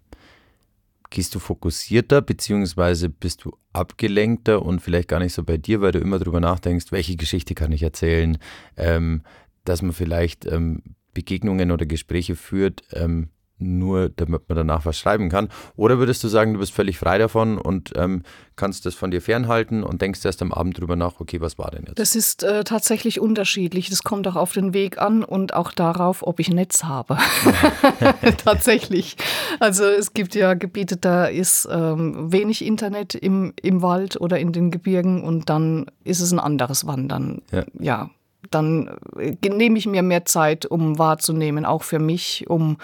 gehst 1.09 1.35
du 1.35 1.39
fokussierter, 1.39 2.21
beziehungsweise 2.21 3.09
bist 3.09 3.43
du 3.43 3.57
abgelenkter 3.73 4.61
und 4.61 4.81
vielleicht 4.81 5.09
gar 5.09 5.19
nicht 5.19 5.33
so 5.33 5.43
bei 5.43 5.57
dir, 5.57 5.81
weil 5.81 5.91
du 5.91 5.99
immer 5.99 6.19
darüber 6.19 6.39
nachdenkst, 6.39 6.91
welche 6.91 7.15
Geschichte 7.15 7.55
kann 7.55 7.71
ich 7.71 7.83
erzählen? 7.83 8.37
Ähm, 8.77 9.21
dass 9.63 9.81
man 9.81 9.93
vielleicht 9.93 10.45
ähm, 10.45 10.83
Begegnungen 11.13 11.71
oder 11.71 11.85
Gespräche 11.87 12.35
führt, 12.35 12.83
ähm, 12.91 13.29
nur 13.57 14.09
damit 14.09 14.47
man 14.49 14.57
danach 14.57 14.85
was 14.85 14.97
schreiben 14.97 15.29
kann? 15.29 15.49
Oder 15.75 15.97
würdest 15.97 16.23
du 16.23 16.27
sagen, 16.27 16.53
du 16.53 16.59
bist 16.59 16.73
völlig 16.73 16.97
frei 16.97 17.17
davon 17.17 17.57
und 17.57 17.93
ähm, 17.95 18.23
kannst 18.55 18.85
das 18.85 18.95
von 18.95 19.11
dir 19.11 19.21
fernhalten 19.21 19.83
und 19.83 20.01
denkst 20.01 20.23
erst 20.25 20.41
am 20.41 20.51
Abend 20.51 20.79
drüber 20.79 20.95
nach, 20.95 21.19
okay, 21.19 21.41
was 21.41 21.57
war 21.57 21.71
denn 21.71 21.85
jetzt? 21.87 21.99
Das 21.99 22.15
ist 22.15 22.43
äh, 22.43 22.63
tatsächlich 22.63 23.19
unterschiedlich. 23.19 23.89
Das 23.89 24.03
kommt 24.03 24.27
auch 24.27 24.35
auf 24.35 24.53
den 24.53 24.73
Weg 24.73 24.97
an 24.97 25.23
und 25.23 25.53
auch 25.53 25.71
darauf, 25.71 26.25
ob 26.25 26.39
ich 26.39 26.49
Netz 26.49 26.83
habe. 26.83 27.17
tatsächlich. 28.43 29.15
Also 29.59 29.85
es 29.85 30.13
gibt 30.13 30.35
ja 30.35 30.53
Gebiete, 30.53 30.97
da 30.97 31.25
ist 31.25 31.67
ähm, 31.71 32.31
wenig 32.31 32.63
Internet 32.65 33.15
im, 33.15 33.53
im 33.61 33.81
Wald 33.81 34.19
oder 34.19 34.39
in 34.39 34.51
den 34.51 34.71
Gebirgen 34.71 35.23
und 35.23 35.49
dann 35.49 35.85
ist 36.03 36.19
es 36.19 36.31
ein 36.31 36.39
anderes 36.39 36.85
Wandern. 36.85 37.41
ja, 37.51 37.63
ja 37.79 38.09
dann 38.51 38.97
äh, 39.17 39.35
nehme 39.49 39.77
ich 39.77 39.87
mir 39.87 40.03
mehr 40.03 40.25
Zeit, 40.25 40.65
um 40.65 40.97
wahrzunehmen, 40.99 41.65
auch 41.65 41.83
für 41.83 41.99
mich, 41.99 42.45
um 42.47 42.77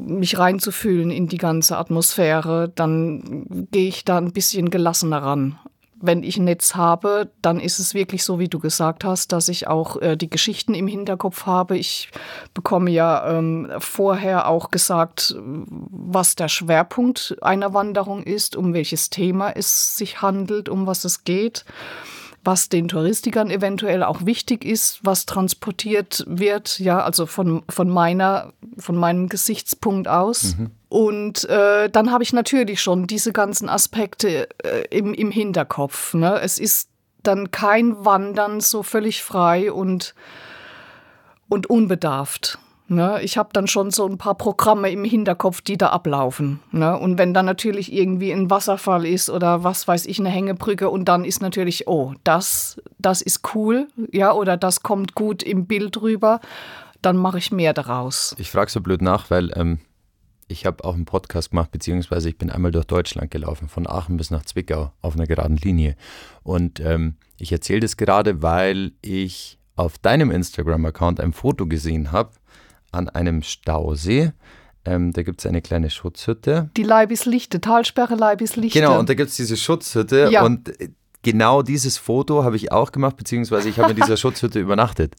mich 0.00 0.38
reinzufühlen 0.38 1.10
in 1.10 1.28
die 1.28 1.38
ganze 1.38 1.78
Atmosphäre, 1.78 2.70
dann 2.74 3.66
gehe 3.70 3.88
ich 3.88 4.04
da 4.04 4.18
ein 4.18 4.32
bisschen 4.32 4.70
gelassener 4.70 5.22
ran. 5.22 5.58
Wenn 6.00 6.22
ich 6.22 6.36
ein 6.36 6.44
Netz 6.44 6.74
habe, 6.74 7.30
dann 7.40 7.58
ist 7.60 7.78
es 7.78 7.94
wirklich 7.94 8.24
so, 8.24 8.38
wie 8.38 8.48
du 8.48 8.58
gesagt 8.58 9.04
hast, 9.04 9.32
dass 9.32 9.48
ich 9.48 9.68
auch 9.68 10.02
äh, 10.02 10.16
die 10.16 10.28
Geschichten 10.28 10.74
im 10.74 10.86
Hinterkopf 10.86 11.46
habe. 11.46 11.78
Ich 11.78 12.10
bekomme 12.52 12.90
ja 12.90 13.38
ähm, 13.38 13.70
vorher 13.78 14.48
auch 14.48 14.70
gesagt, 14.70 15.34
was 15.38 16.34
der 16.34 16.48
Schwerpunkt 16.48 17.36
einer 17.40 17.72
Wanderung 17.72 18.22
ist, 18.22 18.56
um 18.56 18.74
welches 18.74 19.08
Thema 19.08 19.52
es 19.52 19.96
sich 19.96 20.20
handelt, 20.20 20.68
um 20.68 20.86
was 20.86 21.04
es 21.04 21.24
geht 21.24 21.64
was 22.44 22.68
den 22.68 22.88
Touristikern 22.88 23.50
eventuell 23.50 24.02
auch 24.02 24.26
wichtig 24.26 24.64
ist, 24.64 25.00
was 25.02 25.26
transportiert 25.26 26.24
wird, 26.26 26.78
ja, 26.78 27.00
also 27.00 27.26
von, 27.26 27.62
von 27.68 27.88
meiner, 27.88 28.52
von 28.78 28.96
meinem 28.96 29.28
Gesichtspunkt 29.28 30.08
aus. 30.08 30.56
Mhm. 30.56 30.70
Und 30.88 31.44
äh, 31.48 31.88
dann 31.90 32.12
habe 32.12 32.22
ich 32.22 32.32
natürlich 32.32 32.80
schon 32.80 33.06
diese 33.06 33.32
ganzen 33.32 33.68
Aspekte 33.68 34.48
äh, 34.62 34.86
im, 34.90 35.14
im 35.14 35.30
Hinterkopf. 35.30 36.14
Ne? 36.14 36.40
Es 36.40 36.58
ist 36.58 36.88
dann 37.22 37.50
kein 37.50 38.04
Wandern 38.04 38.60
so 38.60 38.82
völlig 38.82 39.22
frei 39.22 39.72
und, 39.72 40.14
und 41.48 41.68
unbedarft. 41.68 42.58
Ne? 42.94 43.20
Ich 43.22 43.36
habe 43.36 43.50
dann 43.52 43.66
schon 43.66 43.90
so 43.90 44.06
ein 44.06 44.18
paar 44.18 44.34
Programme 44.36 44.90
im 44.90 45.04
Hinterkopf, 45.04 45.60
die 45.60 45.76
da 45.76 45.88
ablaufen. 45.88 46.60
Ne? 46.70 46.96
Und 46.98 47.18
wenn 47.18 47.34
dann 47.34 47.46
natürlich 47.46 47.92
irgendwie 47.92 48.32
ein 48.32 48.50
Wasserfall 48.50 49.04
ist 49.04 49.28
oder 49.28 49.64
was 49.64 49.88
weiß 49.88 50.06
ich, 50.06 50.18
eine 50.20 50.30
Hängebrücke 50.30 50.88
und 50.88 51.06
dann 51.06 51.24
ist 51.24 51.42
natürlich, 51.42 51.88
oh, 51.88 52.14
das, 52.22 52.80
das 52.98 53.20
ist 53.20 53.54
cool, 53.54 53.88
ja, 54.12 54.32
oder 54.32 54.56
das 54.56 54.82
kommt 54.82 55.14
gut 55.14 55.42
im 55.42 55.66
Bild 55.66 56.00
rüber, 56.00 56.40
dann 57.02 57.16
mache 57.16 57.38
ich 57.38 57.52
mehr 57.52 57.74
daraus. 57.74 58.34
Ich 58.38 58.50
frage 58.50 58.70
so 58.70 58.80
blöd 58.80 59.02
nach, 59.02 59.30
weil 59.30 59.50
ähm, 59.56 59.80
ich 60.46 60.66
habe 60.66 60.84
auch 60.84 60.94
einen 60.94 61.04
Podcast 61.04 61.50
gemacht, 61.50 61.70
beziehungsweise 61.70 62.28
ich 62.28 62.38
bin 62.38 62.50
einmal 62.50 62.70
durch 62.70 62.86
Deutschland 62.86 63.30
gelaufen, 63.30 63.68
von 63.68 63.86
Aachen 63.86 64.16
bis 64.16 64.30
nach 64.30 64.44
Zwickau 64.44 64.92
auf 65.00 65.14
einer 65.14 65.26
geraden 65.26 65.56
Linie. 65.56 65.96
Und 66.42 66.80
ähm, 66.80 67.16
ich 67.38 67.50
erzähle 67.52 67.80
das 67.80 67.96
gerade, 67.96 68.42
weil 68.42 68.92
ich 69.02 69.58
auf 69.76 69.98
deinem 69.98 70.30
Instagram-Account 70.30 71.20
ein 71.20 71.32
Foto 71.32 71.66
gesehen 71.66 72.12
habe, 72.12 72.30
an 72.94 73.08
einem 73.08 73.42
Stausee. 73.42 74.32
Ähm, 74.86 75.12
da 75.12 75.22
gibt 75.22 75.40
es 75.40 75.46
eine 75.46 75.62
kleine 75.62 75.90
Schutzhütte. 75.90 76.70
Die 76.76 76.82
Leibislichte, 76.82 77.60
Talsperre 77.60 78.16
Leibislichte. 78.16 78.78
Genau, 78.78 78.98
und 78.98 79.08
da 79.08 79.14
gibt 79.14 79.30
es 79.30 79.36
diese 79.36 79.56
Schutzhütte. 79.56 80.28
Ja. 80.30 80.44
Und 80.44 80.80
äh, 80.80 80.90
genau 81.22 81.62
dieses 81.62 81.96
Foto 81.96 82.44
habe 82.44 82.56
ich 82.56 82.70
auch 82.70 82.92
gemacht, 82.92 83.16
beziehungsweise 83.16 83.68
ich 83.68 83.78
habe 83.78 83.90
in 83.90 83.96
dieser 83.96 84.16
Schutzhütte 84.18 84.60
übernachtet. 84.60 85.16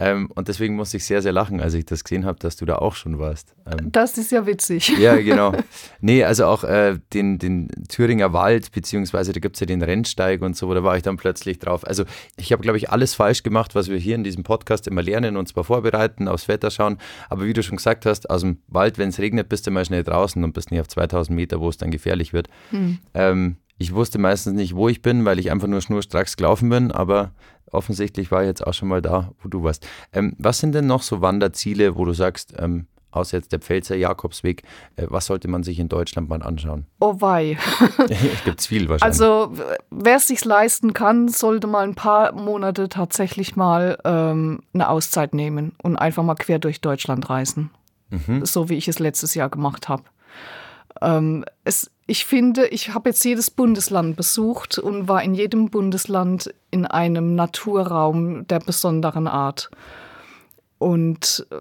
Ähm, 0.00 0.30
und 0.34 0.48
deswegen 0.48 0.76
musste 0.76 0.96
ich 0.96 1.04
sehr, 1.04 1.20
sehr 1.20 1.32
lachen, 1.32 1.60
als 1.60 1.74
ich 1.74 1.84
das 1.84 2.02
gesehen 2.04 2.24
habe, 2.24 2.38
dass 2.38 2.56
du 2.56 2.64
da 2.64 2.76
auch 2.76 2.94
schon 2.94 3.18
warst. 3.18 3.54
Ähm, 3.66 3.92
das 3.92 4.16
ist 4.16 4.32
ja 4.32 4.46
witzig. 4.46 4.88
Ja, 4.98 5.14
genau. 5.20 5.52
Nee, 6.00 6.24
also 6.24 6.46
auch 6.46 6.64
äh, 6.64 6.98
den, 7.12 7.38
den 7.38 7.68
Thüringer 7.88 8.32
Wald, 8.32 8.72
beziehungsweise 8.72 9.32
da 9.32 9.40
gibt 9.40 9.56
es 9.56 9.60
ja 9.60 9.66
den 9.66 9.82
Rennsteig 9.82 10.40
und 10.40 10.56
so, 10.56 10.72
da 10.72 10.82
war 10.82 10.96
ich 10.96 11.02
dann 11.02 11.18
plötzlich 11.18 11.58
drauf. 11.58 11.86
Also 11.86 12.04
ich 12.36 12.50
habe, 12.50 12.62
glaube 12.62 12.78
ich, 12.78 12.88
alles 12.88 13.14
falsch 13.14 13.42
gemacht, 13.42 13.74
was 13.74 13.90
wir 13.90 13.98
hier 13.98 14.14
in 14.14 14.24
diesem 14.24 14.42
Podcast 14.42 14.88
immer 14.88 15.02
lernen, 15.02 15.36
und 15.36 15.48
zwar 15.48 15.64
vorbereiten, 15.64 16.28
aufs 16.28 16.48
Wetter 16.48 16.70
schauen. 16.70 16.96
Aber 17.28 17.44
wie 17.44 17.52
du 17.52 17.62
schon 17.62 17.76
gesagt 17.76 18.06
hast, 18.06 18.30
aus 18.30 18.40
dem 18.40 18.58
Wald, 18.68 18.96
wenn 18.96 19.10
es 19.10 19.18
regnet, 19.18 19.50
bist 19.50 19.66
du 19.66 19.70
mal 19.70 19.84
schnell 19.84 20.02
draußen 20.02 20.42
und 20.42 20.54
bist 20.54 20.70
nicht 20.70 20.80
auf 20.80 20.88
2000 20.88 21.36
Meter, 21.36 21.60
wo 21.60 21.68
es 21.68 21.76
dann 21.76 21.90
gefährlich 21.90 22.32
wird. 22.32 22.48
Hm. 22.70 22.98
Ähm, 23.12 23.56
ich 23.80 23.94
wusste 23.94 24.18
meistens 24.18 24.52
nicht, 24.52 24.76
wo 24.76 24.90
ich 24.90 25.00
bin, 25.00 25.24
weil 25.24 25.38
ich 25.38 25.50
einfach 25.50 25.66
nur 25.66 25.80
schnurstracks 25.80 26.36
gelaufen 26.36 26.68
bin, 26.68 26.92
aber 26.92 27.32
offensichtlich 27.72 28.30
war 28.30 28.42
ich 28.42 28.46
jetzt 28.46 28.66
auch 28.66 28.74
schon 28.74 28.88
mal 28.88 29.00
da, 29.00 29.32
wo 29.42 29.48
du 29.48 29.62
warst. 29.62 29.88
Ähm, 30.12 30.36
was 30.38 30.58
sind 30.58 30.74
denn 30.74 30.86
noch 30.86 31.02
so 31.02 31.22
Wanderziele, 31.22 31.96
wo 31.96 32.04
du 32.04 32.12
sagst, 32.12 32.52
ähm, 32.58 32.88
außer 33.10 33.38
jetzt 33.38 33.52
der 33.52 33.58
Pfälzer 33.58 33.96
Jakobsweg, 33.96 34.64
äh, 34.96 35.06
was 35.08 35.24
sollte 35.24 35.48
man 35.48 35.62
sich 35.62 35.78
in 35.78 35.88
Deutschland 35.88 36.28
mal 36.28 36.42
anschauen? 36.42 36.84
Oh 37.00 37.22
wei. 37.22 37.56
es 38.10 38.44
gibt 38.44 38.60
viel 38.60 38.86
wahrscheinlich. 38.90 39.02
Also 39.02 39.54
wer 39.90 40.16
es 40.16 40.28
sich 40.28 40.44
leisten 40.44 40.92
kann, 40.92 41.28
sollte 41.28 41.66
mal 41.66 41.84
ein 41.84 41.94
paar 41.94 42.32
Monate 42.32 42.90
tatsächlich 42.90 43.56
mal 43.56 43.96
ähm, 44.04 44.60
eine 44.74 44.90
Auszeit 44.90 45.32
nehmen 45.32 45.72
und 45.82 45.96
einfach 45.96 46.22
mal 46.22 46.34
quer 46.34 46.58
durch 46.58 46.82
Deutschland 46.82 47.30
reisen. 47.30 47.70
Mhm. 48.10 48.44
So 48.44 48.68
wie 48.68 48.74
ich 48.74 48.88
es 48.88 48.98
letztes 48.98 49.34
Jahr 49.34 49.48
gemacht 49.48 49.88
habe. 49.88 50.02
Ähm, 51.00 51.46
es, 51.64 51.90
ich 52.10 52.24
finde, 52.24 52.66
ich 52.66 52.92
habe 52.92 53.10
jetzt 53.10 53.24
jedes 53.24 53.52
Bundesland 53.52 54.16
besucht 54.16 54.80
und 54.80 55.06
war 55.06 55.22
in 55.22 55.32
jedem 55.32 55.70
Bundesland 55.70 56.52
in 56.72 56.84
einem 56.84 57.36
Naturraum 57.36 58.48
der 58.48 58.58
besonderen 58.58 59.28
Art. 59.28 59.70
Und 60.78 61.46
äh, 61.52 61.58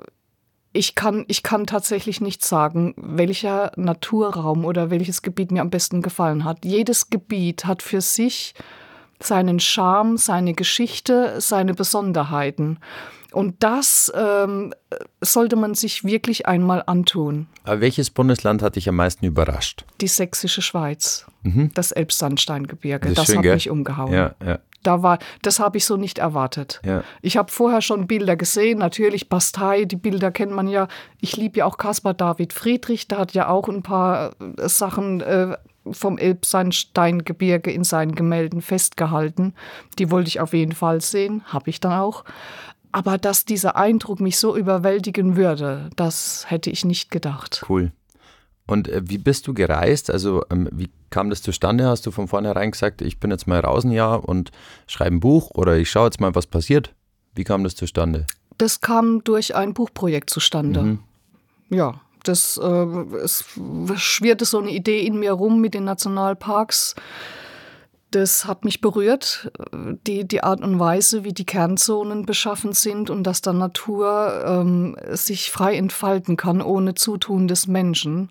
ich 0.74 0.96
kann, 0.96 1.24
ich 1.28 1.44
kann 1.44 1.68
tatsächlich 1.68 2.20
nicht 2.20 2.44
sagen, 2.44 2.96
welcher 2.98 3.72
Naturraum 3.76 4.66
oder 4.66 4.90
welches 4.90 5.22
Gebiet 5.22 5.52
mir 5.52 5.62
am 5.62 5.70
besten 5.70 6.02
gefallen 6.02 6.46
hat. 6.46 6.66
Jedes 6.66 7.12
Gebiet 7.12 7.66
hat 7.66 7.84
für 7.84 8.02
sich 8.02 8.56
seinen 9.20 9.60
Charme, 9.60 10.18
seine 10.18 10.56
Geschichte, 10.56 11.40
seine 11.42 11.76
Besonderheiten. 11.76 12.80
Und 13.32 13.56
das 13.60 14.12
ähm, 14.16 14.74
sollte 15.22 15.56
man 15.56 15.76
sich 15.76 16.04
wirklich 16.04 16.48
einmal 16.48 16.84
antun. 16.86 17.48
Aber 17.64 17.82
welches 17.82 18.10
Bundesland 18.10 18.62
hat 18.62 18.76
dich 18.76 18.90
am 18.90 18.96
meisten 18.96 19.26
überrascht? 19.26 19.86
Die 20.02 20.08
sächsische 20.08 20.62
Schweiz, 20.62 21.26
mhm. 21.44 21.72
das 21.74 21.92
Elbsandsteingebirge. 21.92 23.10
Das, 23.10 23.28
das 23.28 23.38
hat 23.38 23.44
mich 23.44 23.70
umgehauen. 23.70 24.14
Ja, 24.14 24.36
ja. 24.44 24.60
Da 24.84 25.04
war, 25.04 25.20
das 25.42 25.60
habe 25.60 25.78
ich 25.78 25.86
so 25.86 25.98
nicht 25.98 26.20
erwartet. 26.20 26.80
Ja. 26.86 27.04
Ich 27.22 27.36
habe 27.36 27.52
vorher 27.52 27.82
schon 27.82 28.08
Bilder 28.08 28.38
gesehen, 28.38 28.80
natürlich 28.80 29.28
Bastei, 29.28 29.84
die 29.84 29.98
Bilder 29.98 30.32
kennt 30.32 30.54
man 30.54 30.68
ja. 30.68 30.88
Ich 31.20 31.36
liebe 31.36 31.60
ja 31.60 31.66
auch 31.66 31.78
Caspar 31.78 32.14
David 32.14 32.54
Friedrich, 32.54 33.08
der 33.08 33.18
hat 33.18 33.34
ja 33.34 33.50
auch 33.50 33.68
ein 33.68 33.84
paar 33.84 34.32
äh, 34.40 34.70
Sachen 34.70 35.20
äh, 35.20 35.58
vom 35.92 36.18
Elbsandsteingebirge 36.18 37.72
in 37.72 37.84
seinen 37.84 38.16
Gemälden 38.16 38.62
festgehalten. 38.62 39.54
Die 39.98 40.12
wollte 40.12 40.30
ich 40.30 40.40
auf 40.40 40.54
jeden 40.54 40.74
Fall 40.74 41.02
sehen, 41.02 41.44
habe 41.48 41.70
ich 41.70 41.80
dann 41.80 41.94
auch. 41.94 42.24
Aber 42.92 43.18
dass 43.18 43.46
dieser 43.46 43.76
Eindruck 43.76 44.20
mich 44.20 44.38
so 44.38 44.56
überwältigen 44.56 45.36
würde, 45.36 45.90
das 45.96 46.46
hätte 46.48 46.70
ich 46.70 46.86
nicht 46.86 47.12
gedacht. 47.12 47.64
Cool. 47.70 47.92
Und 48.66 48.88
äh, 48.88 49.02
wie 49.06 49.18
bist 49.18 49.48
du 49.48 49.54
gereist? 49.54 50.12
Also 50.12 50.44
ähm, 50.52 50.70
wie 50.72 50.90
kam 51.10 51.30
das 51.30 51.42
zustande? 51.42 51.88
Hast 51.88 52.06
du 52.06 52.12
von 52.12 52.28
vornherein 52.28 52.72
gesagt, 52.72 53.02
ich 53.02 53.20
bin 53.20 53.32
jetzt 53.32 53.48
mal 53.48 53.60
raus 53.60 53.84
ein 53.84 53.92
Jahr 53.92 54.28
und 54.28 54.52
schreibe 54.88 55.16
ein 55.16 55.20
Buch 55.20 55.52
oder 55.54 55.78
ich 55.78 55.90
schaue 55.90 56.06
jetzt 56.06 56.22
mal, 56.22 56.36
was 56.36 56.46
passiert? 56.46 56.94
Wie 57.36 57.44
kam 57.44 57.64
das 57.64 57.76
zustande? 57.76 58.26
Das 58.58 58.82
kam 58.82 59.24
durch 59.24 59.56
ein 59.56 59.74
Buchprojekt 59.74 60.30
zustande. 60.30 60.82
Mhm. 60.82 61.00
Ja, 61.70 62.02
das 62.24 62.60
äh, 62.62 62.86
es 63.24 63.46
schwirrte 63.96 64.46
so 64.46 64.60
eine 64.60 64.72
Idee 64.72 65.06
in 65.06 65.20
mir 65.20 65.32
rum 65.32 65.62
mit 65.62 65.74
den 65.74 65.86
Nationalparks 65.86 66.96
Das 68.12 68.46
hat 68.46 68.66
mich 68.66 68.82
berührt, 68.82 69.52
die, 70.08 70.28
die 70.28 70.44
Art 70.44 70.62
und 70.62 70.80
Weise, 70.80 71.24
wie 71.24 71.34
die 71.34 71.46
Kernzonen 71.46 72.26
beschaffen 72.26 72.74
sind 72.74 73.10
und 73.12 73.24
dass 73.24 73.42
der 73.42 73.54
Natur 73.54 74.44
ähm, 74.46 74.98
sich 75.12 75.52
frei 75.52 75.76
entfalten 75.76 76.36
kann 76.36 76.62
ohne 76.62 76.96
Zutun 76.96 77.48
des 77.48 77.68
Menschen. 77.68 78.30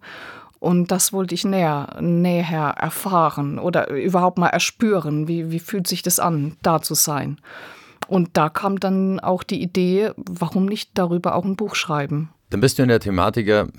Und 0.58 0.90
das 0.90 1.12
wollte 1.12 1.35
ich 1.35 1.44
näher, 1.44 1.97
näher 2.00 2.75
erfahren 2.76 3.61
oder 3.61 3.88
überhaupt 3.90 4.38
mal 4.38 4.49
erspüren. 4.49 5.28
Wie, 5.28 5.52
wie 5.52 5.61
fühlt 5.61 5.87
sich 5.87 6.02
das 6.02 6.18
an, 6.18 6.56
da 6.62 6.82
zu 6.82 6.94
sein? 6.94 7.40
Und 8.08 8.37
da 8.37 8.49
kam 8.49 8.80
dann 8.80 9.20
auch 9.20 9.44
die 9.44 9.62
Idee, 9.62 10.11
warum 10.16 10.66
nicht 10.66 10.90
darüber 10.94 11.37
auch 11.37 11.44
ein 11.44 11.56
Buch 11.56 11.76
schreiben? 11.76 12.30
Dann 12.50 12.61
bist 12.61 12.78
du 12.78 12.82
in 12.82 12.88
der 12.88 13.00
Thematik 13.00 13.70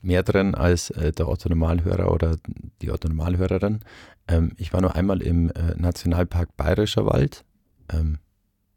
mehr 0.00 0.22
drin 0.22 0.54
als 0.54 0.90
äh, 0.90 1.12
der 1.12 1.28
Otto-Normalhörer 1.28 2.10
oder 2.10 2.36
die 2.80 2.90
Otto-Normalhörerin. 2.90 3.80
Ähm, 4.28 4.52
ich 4.56 4.72
war 4.72 4.80
nur 4.80 4.94
einmal 4.94 5.22
im 5.22 5.50
äh, 5.50 5.74
Nationalpark 5.76 6.56
Bayerischer 6.56 7.06
Wald. 7.06 7.44
Ähm, 7.92 8.18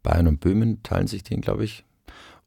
Bayern 0.02 0.26
und 0.26 0.40
Böhmen 0.40 0.82
teilen 0.82 1.06
sich 1.06 1.22
den, 1.22 1.40
glaube 1.40 1.64
ich. 1.64 1.84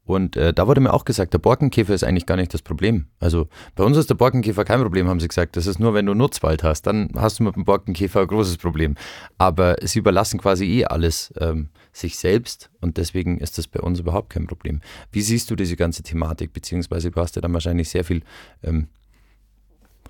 Und 0.06 0.36
äh, 0.36 0.54
da 0.54 0.68
wurde 0.68 0.80
mir 0.80 0.94
auch 0.94 1.04
gesagt, 1.04 1.34
der 1.34 1.38
Borkenkäfer 1.38 1.92
ist 1.92 2.04
eigentlich 2.04 2.26
gar 2.26 2.36
nicht 2.36 2.54
das 2.54 2.62
Problem. 2.62 3.06
Also 3.18 3.48
bei 3.74 3.82
uns 3.82 3.96
ist 3.96 4.08
der 4.08 4.14
Borkenkäfer 4.14 4.64
kein 4.64 4.80
Problem, 4.80 5.08
haben 5.08 5.18
sie 5.18 5.26
gesagt. 5.26 5.56
Das 5.56 5.66
ist 5.66 5.80
nur, 5.80 5.94
wenn 5.94 6.06
du 6.06 6.14
Nutzwald 6.14 6.62
hast, 6.62 6.82
dann 6.82 7.10
hast 7.16 7.40
du 7.40 7.42
mit 7.42 7.56
dem 7.56 7.64
Borkenkäfer 7.64 8.20
ein 8.20 8.28
großes 8.28 8.58
Problem. 8.58 8.94
Aber 9.36 9.76
sie 9.82 9.98
überlassen 9.98 10.38
quasi 10.38 10.64
eh 10.64 10.84
alles 10.84 11.34
ähm, 11.40 11.70
sich 11.92 12.18
selbst 12.18 12.70
und 12.80 12.98
deswegen 12.98 13.38
ist 13.38 13.58
das 13.58 13.66
bei 13.66 13.80
uns 13.80 13.98
überhaupt 13.98 14.30
kein 14.30 14.46
Problem. 14.46 14.80
Wie 15.10 15.22
siehst 15.22 15.50
du 15.50 15.56
diese 15.56 15.74
ganze 15.74 16.04
Thematik? 16.04 16.52
Beziehungsweise 16.52 17.10
du 17.10 17.20
hast 17.20 17.34
ja 17.34 17.42
dann 17.42 17.52
wahrscheinlich 17.52 17.88
sehr 17.88 18.04
viel 18.04 18.22
ähm, 18.62 18.86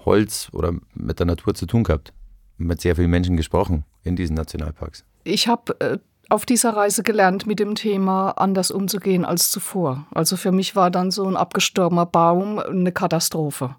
Holz 0.04 0.50
oder 0.52 0.74
mit 0.94 1.18
der 1.18 1.26
Natur 1.26 1.54
zu 1.54 1.64
tun 1.64 1.84
gehabt. 1.84 2.12
Mit 2.58 2.80
sehr 2.80 2.96
vielen 2.96 3.10
Menschen 3.10 3.36
gesprochen 3.36 3.84
in 4.02 4.16
diesen 4.16 4.34
Nationalparks. 4.34 5.04
Ich 5.24 5.48
habe 5.48 5.80
äh 5.80 5.98
auf 6.28 6.44
dieser 6.44 6.70
Reise 6.70 7.02
gelernt, 7.02 7.46
mit 7.46 7.60
dem 7.60 7.74
Thema 7.74 8.30
anders 8.30 8.70
umzugehen 8.70 9.24
als 9.24 9.50
zuvor. 9.50 10.06
Also 10.12 10.36
für 10.36 10.52
mich 10.52 10.74
war 10.74 10.90
dann 10.90 11.10
so 11.10 11.26
ein 11.26 11.36
abgestorbener 11.36 12.06
Baum 12.06 12.58
eine 12.58 12.92
Katastrophe. 12.92 13.76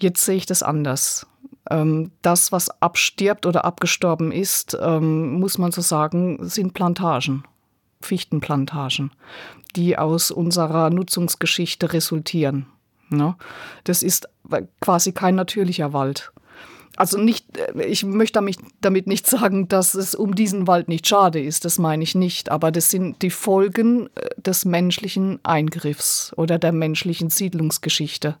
Jetzt 0.00 0.24
sehe 0.24 0.36
ich 0.36 0.46
das 0.46 0.62
anders. 0.62 1.26
Ähm, 1.70 2.12
das, 2.22 2.52
was 2.52 2.70
abstirbt 2.82 3.46
oder 3.46 3.64
abgestorben 3.64 4.32
ist, 4.32 4.76
ähm, 4.80 5.40
muss 5.40 5.58
man 5.58 5.72
so 5.72 5.80
sagen, 5.80 6.38
sind 6.42 6.74
Plantagen, 6.74 7.44
Fichtenplantagen, 8.00 9.10
die 9.74 9.98
aus 9.98 10.30
unserer 10.30 10.90
Nutzungsgeschichte 10.90 11.92
resultieren. 11.92 12.66
Ne? 13.08 13.34
Das 13.84 14.02
ist 14.02 14.28
quasi 14.80 15.12
kein 15.12 15.34
natürlicher 15.34 15.92
Wald. 15.92 16.32
Also 16.98 17.16
nicht, 17.16 17.56
äh, 17.56 17.84
ich 17.84 18.04
möchte 18.04 18.40
damit, 18.80 19.06
nicht 19.06 19.26
sagen, 19.26 19.68
dass 19.68 19.94
es 19.94 20.16
um 20.16 20.34
diesen 20.34 20.66
Wald 20.66 20.88
nicht 20.88 21.06
schade 21.06 21.40
ist, 21.40 21.64
das 21.64 21.78
meine 21.78 22.02
ich 22.02 22.16
nicht, 22.16 22.50
aber 22.50 22.72
das 22.72 22.90
sind 22.90 23.22
die 23.22 23.30
Folgen 23.30 24.08
äh, 24.16 24.28
des 24.36 24.64
menschlichen 24.64 25.38
Eingriffs 25.44 26.32
oder 26.36 26.58
der 26.58 26.72
menschlichen 26.72 27.30
Siedlungsgeschichte. 27.30 28.36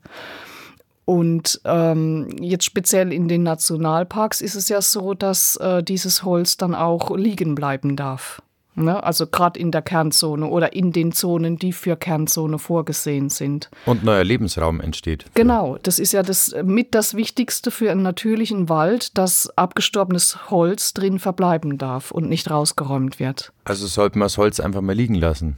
Und 1.04 1.60
ähm, 1.64 2.36
jetzt 2.40 2.64
speziell 2.64 3.12
in 3.12 3.28
den 3.28 3.44
Nationalparks 3.44 4.40
ist 4.40 4.56
es 4.56 4.68
ja 4.68 4.82
so, 4.82 5.14
dass 5.14 5.56
äh, 5.56 5.82
dieses 5.82 6.24
Holz 6.24 6.56
dann 6.56 6.74
auch 6.74 7.16
liegen 7.16 7.54
bleiben 7.54 7.94
darf. 7.94 8.42
Ne? 8.84 9.02
Also 9.02 9.26
gerade 9.26 9.58
in 9.58 9.70
der 9.70 9.82
Kernzone 9.82 10.46
oder 10.46 10.72
in 10.72 10.92
den 10.92 11.12
Zonen, 11.12 11.56
die 11.56 11.72
für 11.72 11.96
Kernzone 11.96 12.58
vorgesehen 12.58 13.28
sind. 13.28 13.70
Und 13.86 14.04
neuer 14.04 14.24
Lebensraum 14.24 14.80
entsteht. 14.80 15.26
Genau, 15.34 15.78
das 15.82 15.98
ist 15.98 16.12
ja 16.12 16.22
das 16.22 16.54
mit 16.62 16.94
das 16.94 17.14
Wichtigste 17.14 17.70
für 17.70 17.90
einen 17.90 18.02
natürlichen 18.02 18.68
Wald, 18.68 19.16
dass 19.18 19.50
abgestorbenes 19.56 20.50
Holz 20.50 20.94
drin 20.94 21.18
verbleiben 21.18 21.78
darf 21.78 22.10
und 22.10 22.28
nicht 22.28 22.50
rausgeräumt 22.50 23.18
wird. 23.18 23.52
Also 23.64 23.86
sollte 23.86 24.18
man 24.18 24.26
das 24.26 24.38
Holz 24.38 24.60
einfach 24.60 24.80
mal 24.80 24.94
liegen 24.94 25.14
lassen. 25.14 25.56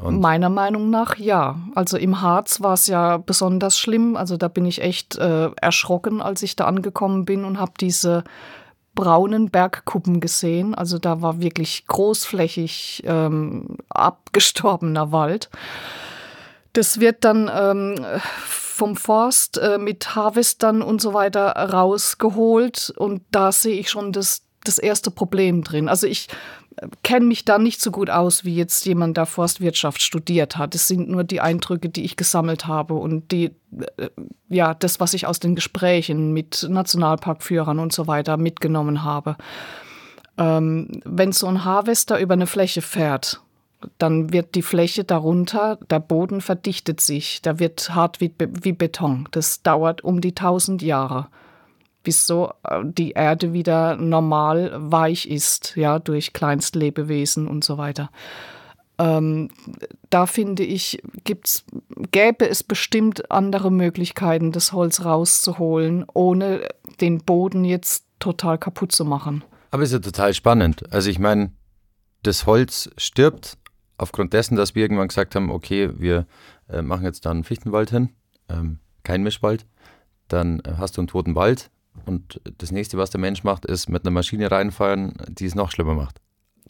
Und 0.00 0.20
Meiner 0.20 0.48
Meinung 0.48 0.88
nach 0.88 1.18
ja. 1.18 1.60
Also 1.74 1.98
im 1.98 2.22
Harz 2.22 2.62
war 2.62 2.74
es 2.74 2.86
ja 2.86 3.18
besonders 3.18 3.78
schlimm. 3.78 4.16
Also 4.16 4.36
da 4.36 4.48
bin 4.48 4.64
ich 4.64 4.80
echt 4.80 5.16
äh, 5.16 5.50
erschrocken, 5.60 6.22
als 6.22 6.42
ich 6.42 6.56
da 6.56 6.64
angekommen 6.64 7.24
bin 7.26 7.44
und 7.44 7.58
habe 7.58 7.72
diese 7.78 8.24
braunen 8.94 9.50
Bergkuppen 9.50 10.20
gesehen. 10.20 10.74
Also 10.74 10.98
da 10.98 11.22
war 11.22 11.40
wirklich 11.40 11.86
großflächig 11.86 13.02
ähm, 13.06 13.78
abgestorbener 13.88 15.12
Wald. 15.12 15.50
Das 16.72 17.00
wird 17.00 17.24
dann 17.24 17.50
ähm, 17.54 18.04
vom 18.72 18.96
Forst 18.96 19.58
äh, 19.58 19.78
mit 19.78 20.14
Harvestern 20.14 20.82
und 20.82 21.00
so 21.00 21.12
weiter 21.12 21.50
rausgeholt 21.50 22.92
und 22.96 23.22
da 23.30 23.52
sehe 23.52 23.78
ich 23.78 23.90
schon 23.90 24.12
das, 24.12 24.42
das 24.64 24.78
erste 24.78 25.10
Problem 25.10 25.62
drin. 25.64 25.88
Also 25.88 26.06
ich 26.06 26.28
kenne 27.02 27.26
mich 27.26 27.44
da 27.44 27.58
nicht 27.58 27.80
so 27.80 27.90
gut 27.90 28.10
aus, 28.10 28.44
wie 28.44 28.54
jetzt 28.54 28.84
jemand, 28.86 29.16
der 29.16 29.26
Forstwirtschaft 29.26 30.00
studiert 30.00 30.56
hat. 30.56 30.74
Es 30.74 30.88
sind 30.88 31.08
nur 31.08 31.24
die 31.24 31.40
Eindrücke, 31.40 31.88
die 31.88 32.04
ich 32.04 32.16
gesammelt 32.16 32.66
habe 32.66 32.94
und 32.94 33.30
die, 33.32 33.50
äh, 33.96 34.08
ja, 34.48 34.74
das, 34.74 35.00
was 35.00 35.14
ich 35.14 35.26
aus 35.26 35.40
den 35.40 35.54
Gesprächen 35.54 36.32
mit 36.32 36.66
Nationalparkführern 36.68 37.78
und 37.78 37.92
so 37.92 38.06
weiter 38.06 38.36
mitgenommen 38.36 39.04
habe. 39.04 39.36
Ähm, 40.38 41.02
wenn 41.04 41.32
so 41.32 41.46
ein 41.46 41.64
Harvester 41.64 42.18
über 42.18 42.34
eine 42.34 42.46
Fläche 42.46 42.82
fährt, 42.82 43.40
dann 43.98 44.32
wird 44.32 44.54
die 44.54 44.62
Fläche 44.62 45.04
darunter, 45.04 45.78
der 45.90 45.98
Boden 45.98 46.40
verdichtet 46.40 47.00
sich, 47.00 47.42
der 47.42 47.58
wird 47.58 47.94
hart 47.94 48.20
wie, 48.20 48.32
wie 48.38 48.72
Beton. 48.72 49.28
Das 49.32 49.62
dauert 49.62 50.04
um 50.04 50.20
die 50.20 50.30
1000 50.30 50.82
Jahre 50.82 51.26
bis 52.02 52.26
so 52.26 52.52
äh, 52.64 52.82
die 52.84 53.12
Erde 53.12 53.52
wieder 53.52 53.96
normal 53.96 54.72
weich 54.76 55.28
ist, 55.28 55.76
ja, 55.76 55.98
durch 55.98 56.32
Kleinstlebewesen 56.32 57.48
und 57.48 57.64
so 57.64 57.78
weiter. 57.78 58.10
Ähm, 58.98 59.48
da 60.10 60.26
finde 60.26 60.62
ich, 60.62 61.02
gibt's, 61.24 61.64
gäbe 62.12 62.48
es 62.48 62.62
bestimmt 62.62 63.30
andere 63.30 63.72
Möglichkeiten, 63.72 64.52
das 64.52 64.72
Holz 64.72 65.04
rauszuholen, 65.04 66.04
ohne 66.12 66.68
den 67.00 67.18
Boden 67.18 67.64
jetzt 67.64 68.04
total 68.20 68.58
kaputt 68.58 68.92
zu 68.92 69.04
machen. 69.04 69.42
Aber 69.72 69.82
ist 69.82 69.92
ja 69.92 69.98
total 69.98 70.34
spannend. 70.34 70.92
Also 70.92 71.10
ich 71.10 71.18
meine, 71.18 71.50
das 72.22 72.46
Holz 72.46 72.90
stirbt 72.96 73.58
aufgrund 73.96 74.32
dessen, 74.34 74.54
dass 74.54 74.74
wir 74.74 74.82
irgendwann 74.82 75.08
gesagt 75.08 75.34
haben, 75.34 75.50
okay, 75.50 75.90
wir 75.98 76.26
äh, 76.68 76.82
machen 76.82 77.04
jetzt 77.04 77.26
da 77.26 77.30
einen 77.30 77.44
Fichtenwald 77.44 77.90
hin, 77.90 78.10
ähm, 78.48 78.78
kein 79.02 79.22
Mischwald. 79.22 79.66
Dann 80.28 80.60
äh, 80.60 80.74
hast 80.76 80.96
du 80.96 81.00
einen 81.00 81.08
toten 81.08 81.34
Wald, 81.34 81.70
und 82.06 82.40
das 82.58 82.72
nächste, 82.72 82.98
was 82.98 83.10
der 83.10 83.20
Mensch 83.20 83.44
macht, 83.44 83.64
ist 83.64 83.88
mit 83.88 84.04
einer 84.04 84.12
Maschine 84.12 84.50
reinfahren, 84.50 85.14
die 85.28 85.46
es 85.46 85.54
noch 85.54 85.70
schlimmer 85.70 85.94
macht. 85.94 86.20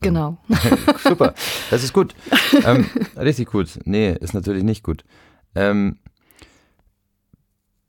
Genau. 0.01 0.39
Super, 1.03 1.35
das 1.71 1.85
ist 1.85 1.93
gut. 1.93 2.15
Ähm, 2.65 2.85
richtig 3.17 3.49
gut. 3.49 3.79
Nee, 3.87 4.13
ist 4.13 4.35
natürlich 4.35 4.63
nicht 4.63 4.85
gut. 4.85 5.05
Ähm, 5.55 5.99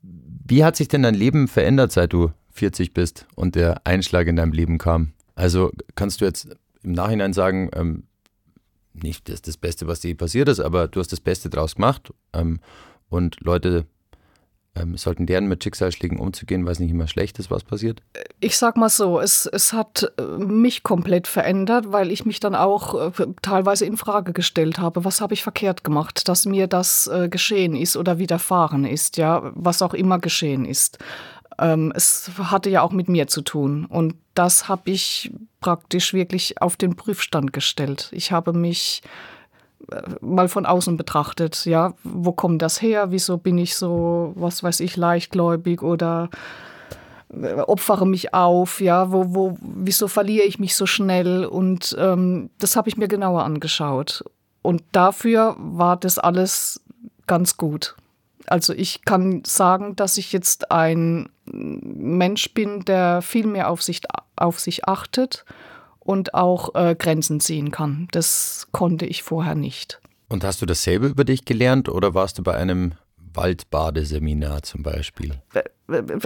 wie 0.00 0.64
hat 0.64 0.74
sich 0.74 0.88
denn 0.88 1.02
dein 1.02 1.14
Leben 1.14 1.48
verändert, 1.48 1.92
seit 1.92 2.12
du 2.12 2.32
40 2.52 2.94
bist 2.94 3.26
und 3.34 3.54
der 3.54 3.86
Einschlag 3.86 4.26
in 4.26 4.36
deinem 4.36 4.52
Leben 4.52 4.78
kam? 4.78 5.12
Also 5.34 5.70
kannst 5.94 6.20
du 6.20 6.24
jetzt 6.24 6.48
im 6.82 6.92
Nachhinein 6.92 7.32
sagen, 7.34 7.70
ähm, 7.74 8.04
nicht 8.94 9.28
das, 9.28 9.42
das 9.42 9.56
Beste, 9.58 9.86
was 9.86 10.00
dir 10.00 10.16
passiert 10.16 10.48
ist, 10.48 10.60
aber 10.60 10.88
du 10.88 10.98
hast 10.98 11.12
das 11.12 11.20
Beste 11.20 11.50
draus 11.50 11.74
gemacht 11.74 12.12
ähm, 12.32 12.60
und 13.08 13.40
Leute 13.40 13.86
ähm, 14.76 14.96
sollten 14.96 15.26
lernen, 15.26 15.48
mit 15.48 15.62
Schicksalsschlägen 15.62 16.18
umzugehen, 16.18 16.64
weil 16.64 16.72
es 16.72 16.80
nicht 16.80 16.90
immer 16.90 17.06
schlecht 17.06 17.38
ist, 17.38 17.50
was 17.50 17.64
passiert? 17.64 18.02
Ich 18.40 18.58
sag 18.58 18.76
mal 18.76 18.88
so, 18.88 19.20
es, 19.20 19.46
es 19.46 19.72
hat 19.72 20.12
äh, 20.18 20.22
mich 20.22 20.82
komplett 20.82 21.28
verändert, 21.28 21.92
weil 21.92 22.10
ich 22.10 22.26
mich 22.26 22.40
dann 22.40 22.54
auch 22.54 23.12
äh, 23.18 23.26
teilweise 23.42 23.84
in 23.84 23.96
Frage 23.96 24.32
gestellt 24.32 24.78
habe, 24.78 25.04
was 25.04 25.20
habe 25.20 25.34
ich 25.34 25.42
verkehrt 25.42 25.84
gemacht, 25.84 26.28
dass 26.28 26.46
mir 26.46 26.66
das 26.66 27.06
äh, 27.06 27.28
geschehen 27.28 27.76
ist 27.76 27.96
oder 27.96 28.18
widerfahren 28.18 28.84
ist, 28.84 29.16
ja, 29.16 29.52
was 29.54 29.82
auch 29.82 29.94
immer 29.94 30.18
geschehen 30.18 30.64
ist. 30.64 30.98
Ähm, 31.58 31.92
es 31.94 32.30
hatte 32.38 32.70
ja 32.70 32.82
auch 32.82 32.92
mit 32.92 33.08
mir 33.08 33.28
zu 33.28 33.42
tun 33.42 33.84
und 33.84 34.14
das 34.34 34.68
habe 34.68 34.90
ich 34.90 35.30
praktisch 35.60 36.12
wirklich 36.12 36.60
auf 36.60 36.76
den 36.76 36.96
Prüfstand 36.96 37.52
gestellt. 37.52 38.08
Ich 38.12 38.32
habe 38.32 38.52
mich 38.52 39.02
mal 40.20 40.48
von 40.48 40.66
außen 40.66 40.96
betrachtet, 40.96 41.64
ja, 41.66 41.94
wo 42.02 42.32
kommt 42.32 42.62
das 42.62 42.80
her? 42.80 43.10
Wieso 43.10 43.38
bin 43.38 43.58
ich 43.58 43.76
so, 43.76 44.32
was 44.36 44.62
weiß 44.62 44.80
ich, 44.80 44.96
leichtgläubig 44.96 45.82
oder 45.82 46.30
äh, 47.32 47.54
opfere 47.60 48.06
mich 48.06 48.34
auf, 48.34 48.80
ja, 48.80 49.12
wo, 49.12 49.34
wo, 49.34 49.58
wieso 49.60 50.08
verliere 50.08 50.46
ich 50.46 50.58
mich 50.58 50.76
so 50.76 50.86
schnell? 50.86 51.44
Und 51.44 51.96
ähm, 51.98 52.50
das 52.58 52.76
habe 52.76 52.88
ich 52.88 52.96
mir 52.96 53.08
genauer 53.08 53.44
angeschaut. 53.44 54.24
Und 54.62 54.82
dafür 54.92 55.56
war 55.58 55.96
das 55.96 56.18
alles 56.18 56.82
ganz 57.26 57.56
gut. 57.56 57.96
Also 58.46 58.72
ich 58.74 59.04
kann 59.04 59.42
sagen, 59.46 59.96
dass 59.96 60.18
ich 60.18 60.32
jetzt 60.32 60.70
ein 60.70 61.30
Mensch 61.46 62.52
bin, 62.52 62.84
der 62.84 63.22
viel 63.22 63.46
mehr 63.46 63.70
auf 63.70 63.82
sich, 63.82 64.02
auf 64.36 64.60
sich 64.60 64.86
achtet 64.86 65.44
und 66.04 66.34
auch 66.34 66.74
äh, 66.74 66.94
Grenzen 66.94 67.40
ziehen 67.40 67.70
kann. 67.70 68.08
Das 68.12 68.68
konnte 68.70 69.06
ich 69.06 69.22
vorher 69.22 69.54
nicht. 69.54 70.00
Und 70.28 70.44
hast 70.44 70.62
du 70.62 70.66
dasselbe 70.66 71.08
über 71.08 71.24
dich 71.24 71.44
gelernt 71.44 71.88
oder 71.88 72.14
warst 72.14 72.38
du 72.38 72.42
bei 72.42 72.54
einem 72.54 72.92
Waldbadeseminar 73.34 74.62
zum 74.62 74.82
Beispiel? 74.82 75.34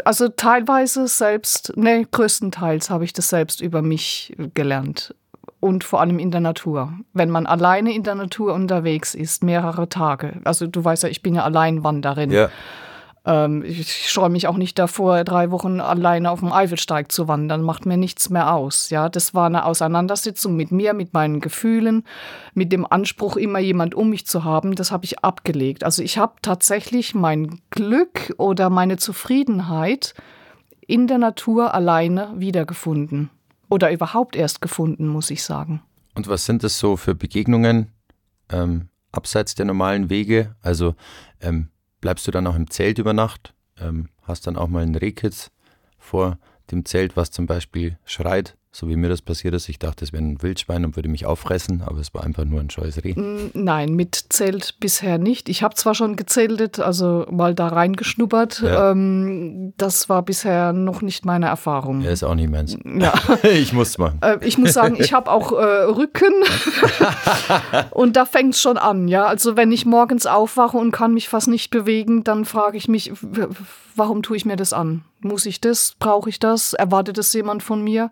Also 0.04 0.28
teilweise 0.28 1.08
selbst, 1.08 1.76
ne, 1.76 2.06
größtenteils 2.10 2.90
habe 2.90 3.04
ich 3.04 3.12
das 3.12 3.28
selbst 3.28 3.60
über 3.60 3.82
mich 3.82 4.36
gelernt. 4.54 5.14
Und 5.60 5.82
vor 5.82 6.00
allem 6.00 6.20
in 6.20 6.30
der 6.30 6.40
Natur. 6.40 6.92
Wenn 7.12 7.30
man 7.30 7.46
alleine 7.46 7.92
in 7.92 8.04
der 8.04 8.14
Natur 8.14 8.54
unterwegs 8.54 9.16
ist, 9.16 9.42
mehrere 9.42 9.88
Tage. 9.88 10.40
Also 10.44 10.68
du 10.68 10.84
weißt 10.84 11.02
ja, 11.02 11.08
ich 11.08 11.20
bin 11.20 11.34
ja 11.34 11.42
Alleinwanderin. 11.42 12.30
Ja. 12.30 12.48
Ähm, 13.28 13.62
ich 13.62 14.10
scheue 14.10 14.30
mich 14.30 14.48
auch 14.48 14.56
nicht 14.56 14.78
davor, 14.78 15.22
drei 15.22 15.50
Wochen 15.50 15.80
alleine 15.80 16.30
auf 16.30 16.40
dem 16.40 16.50
Eifelsteig 16.50 17.12
zu 17.12 17.28
wandern. 17.28 17.60
Macht 17.60 17.84
mir 17.84 17.98
nichts 17.98 18.30
mehr 18.30 18.54
aus. 18.54 18.88
Ja, 18.88 19.10
das 19.10 19.34
war 19.34 19.46
eine 19.46 19.66
Auseinandersetzung 19.66 20.56
mit 20.56 20.72
mir, 20.72 20.94
mit 20.94 21.12
meinen 21.12 21.40
Gefühlen, 21.40 22.04
mit 22.54 22.72
dem 22.72 22.90
Anspruch, 22.90 23.36
immer 23.36 23.58
jemand 23.58 23.94
um 23.94 24.08
mich 24.08 24.26
zu 24.26 24.44
haben. 24.44 24.74
Das 24.74 24.90
habe 24.90 25.04
ich 25.04 25.18
abgelegt. 25.18 25.84
Also 25.84 26.02
ich 26.02 26.16
habe 26.16 26.36
tatsächlich 26.40 27.14
mein 27.14 27.60
Glück 27.68 28.34
oder 28.38 28.70
meine 28.70 28.96
Zufriedenheit 28.96 30.14
in 30.86 31.06
der 31.06 31.18
Natur 31.18 31.74
alleine 31.74 32.32
wiedergefunden. 32.34 33.28
Oder 33.68 33.92
überhaupt 33.92 34.36
erst 34.36 34.62
gefunden, 34.62 35.06
muss 35.06 35.28
ich 35.28 35.44
sagen. 35.44 35.82
Und 36.14 36.28
was 36.28 36.46
sind 36.46 36.64
das 36.64 36.78
so 36.78 36.96
für 36.96 37.14
Begegnungen 37.14 37.92
ähm, 38.50 38.88
abseits 39.12 39.54
der 39.54 39.66
normalen 39.66 40.08
Wege? 40.08 40.56
Also 40.62 40.94
ähm, 41.42 41.68
bleibst 42.00 42.26
du 42.26 42.30
dann 42.30 42.46
auch 42.46 42.56
im 42.56 42.70
Zelt 42.70 42.98
über 42.98 43.12
Nacht, 43.12 43.54
ähm, 43.78 44.08
hast 44.22 44.46
dann 44.46 44.56
auch 44.56 44.68
mal 44.68 44.82
einen 44.82 44.94
Rehkitz 44.94 45.50
vor 45.98 46.38
dem 46.70 46.84
Zelt, 46.84 47.16
was 47.16 47.30
zum 47.30 47.46
Beispiel 47.46 47.98
schreit, 48.04 48.56
so 48.70 48.88
wie 48.88 48.96
mir 48.96 49.08
das 49.08 49.22
passiert 49.22 49.54
ist. 49.54 49.68
Ich 49.68 49.78
dachte, 49.78 50.04
es 50.04 50.12
wäre 50.12 50.22
ein 50.22 50.42
Wildschwein 50.42 50.84
und 50.84 50.96
würde 50.96 51.08
mich 51.08 51.24
auffressen, 51.26 51.82
aber 51.82 51.98
es 52.00 52.12
war 52.12 52.24
einfach 52.24 52.44
nur 52.44 52.60
ein 52.60 52.70
scheues 52.70 53.02
Reh. 53.02 53.14
Nein, 53.54 53.94
mit 53.94 54.26
Zelt 54.28 54.78
bisher 54.78 55.18
nicht. 55.18 55.48
Ich 55.48 55.62
habe 55.62 55.74
zwar 55.74 55.94
schon 55.94 56.16
gezeltet, 56.16 56.78
also 56.78 57.26
mal 57.30 57.54
da 57.54 57.68
reingeschnuppert. 57.68 58.60
Ja. 58.60 58.90
Ähm, 58.90 59.72
das 59.78 60.08
war 60.08 60.22
bisher 60.22 60.72
noch 60.72 61.00
nicht 61.00 61.24
meine 61.24 61.46
Erfahrung. 61.46 62.02
Ja, 62.02 62.10
ist 62.10 62.22
auch 62.22 62.34
nicht 62.34 62.50
meins. 62.50 62.76
Ja. 62.84 63.14
ich 63.42 63.72
muss 63.72 63.96
mal. 63.96 64.14
Äh, 64.20 64.38
ich 64.42 64.58
muss 64.58 64.74
sagen, 64.74 64.96
ich 64.98 65.12
habe 65.12 65.30
auch 65.30 65.52
äh, 65.52 65.84
Rücken 65.84 66.32
und 67.90 68.16
da 68.16 68.26
fängt 68.26 68.54
es 68.54 68.60
schon 68.60 68.76
an. 68.76 69.08
Ja, 69.08 69.24
also 69.26 69.56
wenn 69.56 69.72
ich 69.72 69.86
morgens 69.86 70.26
aufwache 70.26 70.76
und 70.76 70.92
kann 70.92 71.14
mich 71.14 71.28
fast 71.28 71.48
nicht 71.48 71.70
bewegen, 71.70 72.22
dann 72.22 72.44
frage 72.44 72.76
ich 72.76 72.86
mich, 72.86 73.12
warum 73.96 74.22
tue 74.22 74.36
ich 74.36 74.44
mir 74.44 74.56
das 74.56 74.72
an? 74.72 75.04
Muss 75.20 75.46
ich 75.46 75.60
das? 75.60 75.94
Brauche 75.98 76.28
ich 76.28 76.38
das? 76.38 76.72
Erwartet 76.72 77.18
es 77.18 77.32
jemand 77.32 77.62
von 77.62 77.82
mir? 77.82 78.10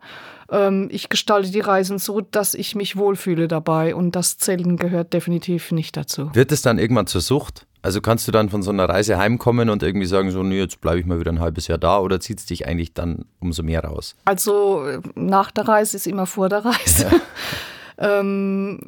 Ähm, 0.50 0.88
ich 0.90 1.08
gestalte 1.08 1.50
die 1.50 1.60
Reisen 1.60 1.98
so, 1.98 2.20
dass 2.20 2.54
ich 2.54 2.74
mich 2.74 2.96
wohlfühle 2.96 3.48
dabei 3.48 3.94
und 3.94 4.16
das 4.16 4.38
Zelten 4.38 4.76
gehört 4.76 5.12
definitiv 5.12 5.72
nicht 5.72 5.96
dazu. 5.96 6.30
Wird 6.34 6.52
es 6.52 6.62
dann 6.62 6.78
irgendwann 6.78 7.06
zur 7.06 7.20
Sucht? 7.20 7.66
Also 7.82 8.00
kannst 8.00 8.26
du 8.26 8.32
dann 8.32 8.48
von 8.48 8.62
so 8.62 8.70
einer 8.70 8.88
Reise 8.88 9.16
heimkommen 9.16 9.70
und 9.70 9.84
irgendwie 9.84 10.06
sagen, 10.06 10.32
so, 10.32 10.42
nee, 10.42 10.58
jetzt 10.58 10.80
bleibe 10.80 10.98
ich 10.98 11.06
mal 11.06 11.20
wieder 11.20 11.30
ein 11.30 11.38
halbes 11.38 11.68
Jahr 11.68 11.78
da 11.78 12.00
oder 12.00 12.18
zieht 12.18 12.40
es 12.40 12.46
dich 12.46 12.66
eigentlich 12.66 12.94
dann 12.94 13.26
umso 13.38 13.62
mehr 13.62 13.84
raus? 13.84 14.16
Also 14.24 14.84
nach 15.14 15.52
der 15.52 15.68
Reise 15.68 15.96
ist 15.96 16.08
immer 16.08 16.26
vor 16.26 16.48
der 16.48 16.64
Reise. 16.64 17.04
Ja. 17.04 17.10
Ähm, 17.98 18.80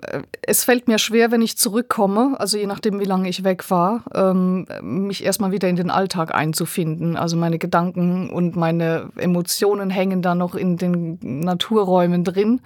es 0.42 0.64
fällt 0.64 0.87
mir 0.87 0.99
schwer, 0.99 1.31
wenn 1.31 1.40
ich 1.40 1.57
zurückkomme, 1.57 2.37
also 2.38 2.59
je 2.59 2.66
nachdem, 2.66 3.01
wie 3.01 3.05
lange 3.05 3.29
ich 3.29 3.42
weg 3.42 3.71
war, 3.71 4.05
ähm, 4.14 4.66
mich 4.83 5.25
erstmal 5.25 5.51
wieder 5.51 5.68
in 5.68 5.77
den 5.77 5.90
Alltag 5.90 6.35
einzufinden. 6.35 7.16
Also 7.16 7.37
meine 7.37 7.59
Gedanken 7.59 8.29
und 8.31 8.57
meine 8.57 9.11
Emotionen 9.16 9.88
hängen 9.88 10.21
da 10.21 10.35
noch 10.35 10.55
in 10.55 10.77
den 10.77 11.18
Naturräumen 11.23 12.25
drin 12.25 12.61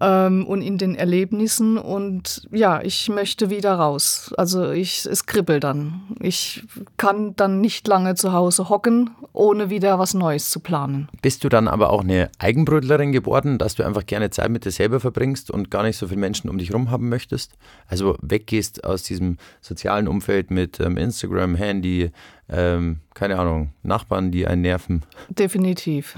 ähm, 0.00 0.46
und 0.46 0.62
in 0.62 0.78
den 0.78 0.94
Erlebnissen. 0.94 1.78
Und 1.78 2.48
ja, 2.50 2.80
ich 2.82 3.08
möchte 3.08 3.50
wieder 3.50 3.74
raus. 3.74 4.32
Also 4.36 4.70
ich, 4.70 5.06
es 5.06 5.26
kribbelt 5.26 5.64
dann. 5.64 6.02
Ich 6.20 6.64
kann 6.96 7.34
dann 7.36 7.60
nicht 7.60 7.86
lange 7.88 8.14
zu 8.14 8.32
Hause 8.32 8.68
hocken, 8.68 9.10
ohne 9.32 9.70
wieder 9.70 9.98
was 9.98 10.14
Neues 10.14 10.50
zu 10.50 10.60
planen. 10.60 11.08
Bist 11.22 11.44
du 11.44 11.48
dann 11.48 11.68
aber 11.68 11.90
auch 11.90 12.02
eine 12.02 12.30
Eigenbrötlerin 12.38 13.12
geworden, 13.12 13.58
dass 13.58 13.74
du 13.74 13.84
einfach 13.84 14.06
gerne 14.06 14.30
Zeit 14.30 14.50
mit 14.50 14.64
dir 14.64 14.70
selber 14.70 15.00
verbringst 15.00 15.50
und 15.50 15.70
gar 15.70 15.82
nicht 15.82 15.96
so 15.96 16.08
viele 16.08 16.20
Menschen 16.20 16.50
um 16.50 16.58
dich 16.58 16.70
herum 16.70 16.90
haben 16.90 17.08
möchtest? 17.08 17.52
Also 17.86 18.16
weggehst 18.22 18.84
aus 18.84 19.02
diesem 19.02 19.38
sozialen 19.60 20.08
Umfeld 20.08 20.50
mit 20.50 20.80
ähm, 20.80 20.96
Instagram, 20.96 21.54
Handy, 21.54 22.10
ähm, 22.50 23.00
keine 23.14 23.38
Ahnung, 23.38 23.72
Nachbarn, 23.82 24.30
die 24.30 24.46
einen 24.46 24.62
nerven. 24.62 25.02
Definitiv. 25.28 26.14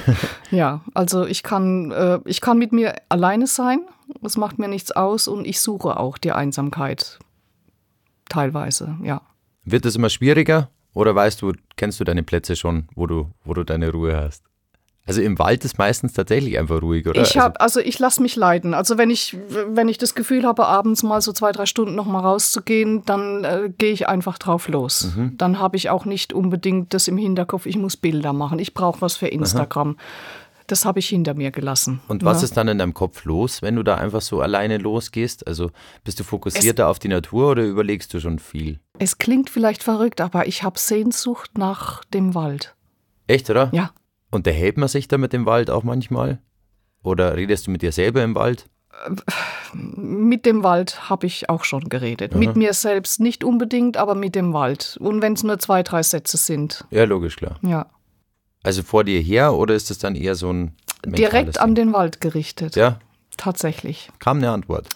ja, 0.50 0.80
also 0.94 1.26
ich 1.26 1.42
kann, 1.42 1.90
äh, 1.90 2.20
ich 2.24 2.40
kann 2.40 2.58
mit 2.58 2.72
mir 2.72 2.94
alleine 3.08 3.46
sein. 3.46 3.80
Es 4.22 4.36
macht 4.36 4.58
mir 4.58 4.68
nichts 4.68 4.92
aus 4.92 5.28
und 5.28 5.46
ich 5.46 5.60
suche 5.60 5.98
auch 5.98 6.16
die 6.18 6.32
Einsamkeit. 6.32 7.18
Teilweise, 8.28 8.96
ja. 9.02 9.22
Wird 9.64 9.84
es 9.84 9.96
immer 9.96 10.08
schwieriger 10.08 10.70
oder 10.94 11.14
weißt 11.14 11.42
du, 11.42 11.52
kennst 11.76 12.00
du 12.00 12.04
deine 12.04 12.22
Plätze 12.22 12.56
schon, 12.56 12.88
wo 12.94 13.06
du, 13.06 13.30
wo 13.44 13.52
du 13.52 13.64
deine 13.64 13.90
Ruhe 13.90 14.16
hast? 14.16 14.44
Also 15.06 15.22
im 15.22 15.38
Wald 15.38 15.64
ist 15.64 15.78
meistens 15.78 16.14
tatsächlich 16.14 16.58
einfach 16.58 16.82
ruhig, 16.82 17.06
oder? 17.06 17.22
Ich 17.22 17.38
habe, 17.38 17.60
also, 17.60 17.78
also 17.78 17.88
ich 17.88 17.98
lasse 17.98 18.20
mich 18.20 18.34
leiden. 18.34 18.74
Also 18.74 18.98
wenn 18.98 19.08
ich, 19.08 19.36
wenn 19.68 19.88
ich 19.88 19.98
das 19.98 20.16
Gefühl 20.16 20.44
habe, 20.44 20.66
abends 20.66 21.04
mal 21.04 21.20
so 21.20 21.32
zwei, 21.32 21.52
drei 21.52 21.66
Stunden 21.66 21.94
noch 21.94 22.06
mal 22.06 22.20
rauszugehen, 22.20 23.04
dann 23.04 23.44
äh, 23.44 23.70
gehe 23.76 23.92
ich 23.92 24.08
einfach 24.08 24.38
drauf 24.38 24.66
los. 24.68 25.12
Mhm. 25.16 25.36
Dann 25.36 25.60
habe 25.60 25.76
ich 25.76 25.90
auch 25.90 26.06
nicht 26.06 26.32
unbedingt 26.32 26.92
das 26.92 27.06
im 27.06 27.18
Hinterkopf, 27.18 27.66
ich 27.66 27.76
muss 27.76 27.96
Bilder 27.96 28.32
machen, 28.32 28.58
ich 28.58 28.74
brauche 28.74 29.00
was 29.00 29.16
für 29.16 29.28
Instagram. 29.28 29.90
Aha. 29.90 30.04
Das 30.66 30.84
habe 30.84 30.98
ich 30.98 31.08
hinter 31.08 31.34
mir 31.34 31.52
gelassen. 31.52 32.00
Und 32.08 32.24
was 32.24 32.40
ja. 32.40 32.46
ist 32.46 32.56
dann 32.56 32.66
in 32.66 32.78
deinem 32.78 32.94
Kopf 32.94 33.24
los, 33.24 33.62
wenn 33.62 33.76
du 33.76 33.84
da 33.84 33.94
einfach 33.96 34.20
so 34.20 34.40
alleine 34.40 34.78
losgehst? 34.78 35.46
Also 35.46 35.70
bist 36.02 36.18
du 36.18 36.24
fokussierter 36.24 36.84
es, 36.84 36.90
auf 36.90 36.98
die 36.98 37.06
Natur 37.06 37.52
oder 37.52 37.62
überlegst 37.62 38.12
du 38.12 38.18
schon 38.18 38.40
viel? 38.40 38.80
Es 38.98 39.18
klingt 39.18 39.48
vielleicht 39.48 39.84
verrückt, 39.84 40.20
aber 40.20 40.48
ich 40.48 40.64
habe 40.64 40.76
Sehnsucht 40.78 41.56
nach 41.56 42.02
dem 42.06 42.34
Wald. 42.34 42.74
Echt, 43.28 43.48
oder? 43.48 43.70
Ja. 43.72 43.90
Unterhält 44.30 44.76
man 44.76 44.88
sich 44.88 45.08
da 45.08 45.18
mit 45.18 45.32
dem 45.32 45.46
Wald 45.46 45.70
auch 45.70 45.82
manchmal? 45.82 46.40
Oder 47.02 47.36
redest 47.36 47.66
du 47.66 47.70
mit 47.70 47.82
dir 47.82 47.92
selber 47.92 48.22
im 48.22 48.34
Wald? 48.34 48.68
Mit 49.74 50.46
dem 50.46 50.62
Wald 50.62 51.08
habe 51.10 51.26
ich 51.26 51.48
auch 51.50 51.64
schon 51.64 51.88
geredet. 51.88 52.32
Aha. 52.32 52.38
Mit 52.38 52.56
mir 52.56 52.72
selbst 52.72 53.20
nicht 53.20 53.44
unbedingt, 53.44 53.96
aber 53.96 54.14
mit 54.14 54.34
dem 54.34 54.52
Wald. 54.52 54.96
Und 55.00 55.22
wenn 55.22 55.34
es 55.34 55.42
nur 55.42 55.58
zwei, 55.58 55.82
drei 55.82 56.02
Sätze 56.02 56.36
sind. 56.36 56.84
Ja, 56.90 57.04
logisch, 57.04 57.36
klar. 57.36 57.58
Ja. 57.62 57.86
Also 58.62 58.82
vor 58.82 59.04
dir 59.04 59.20
her 59.20 59.54
oder 59.54 59.74
ist 59.74 59.90
es 59.90 59.98
dann 59.98 60.16
eher 60.16 60.34
so 60.34 60.52
ein. 60.52 60.72
Direkt 61.04 61.60
an 61.60 61.74
den 61.74 61.92
Wald 61.92 62.20
gerichtet. 62.20 62.74
Ja. 62.74 62.98
Tatsächlich. 63.36 64.10
Kam 64.18 64.38
eine 64.38 64.50
Antwort. 64.50 64.88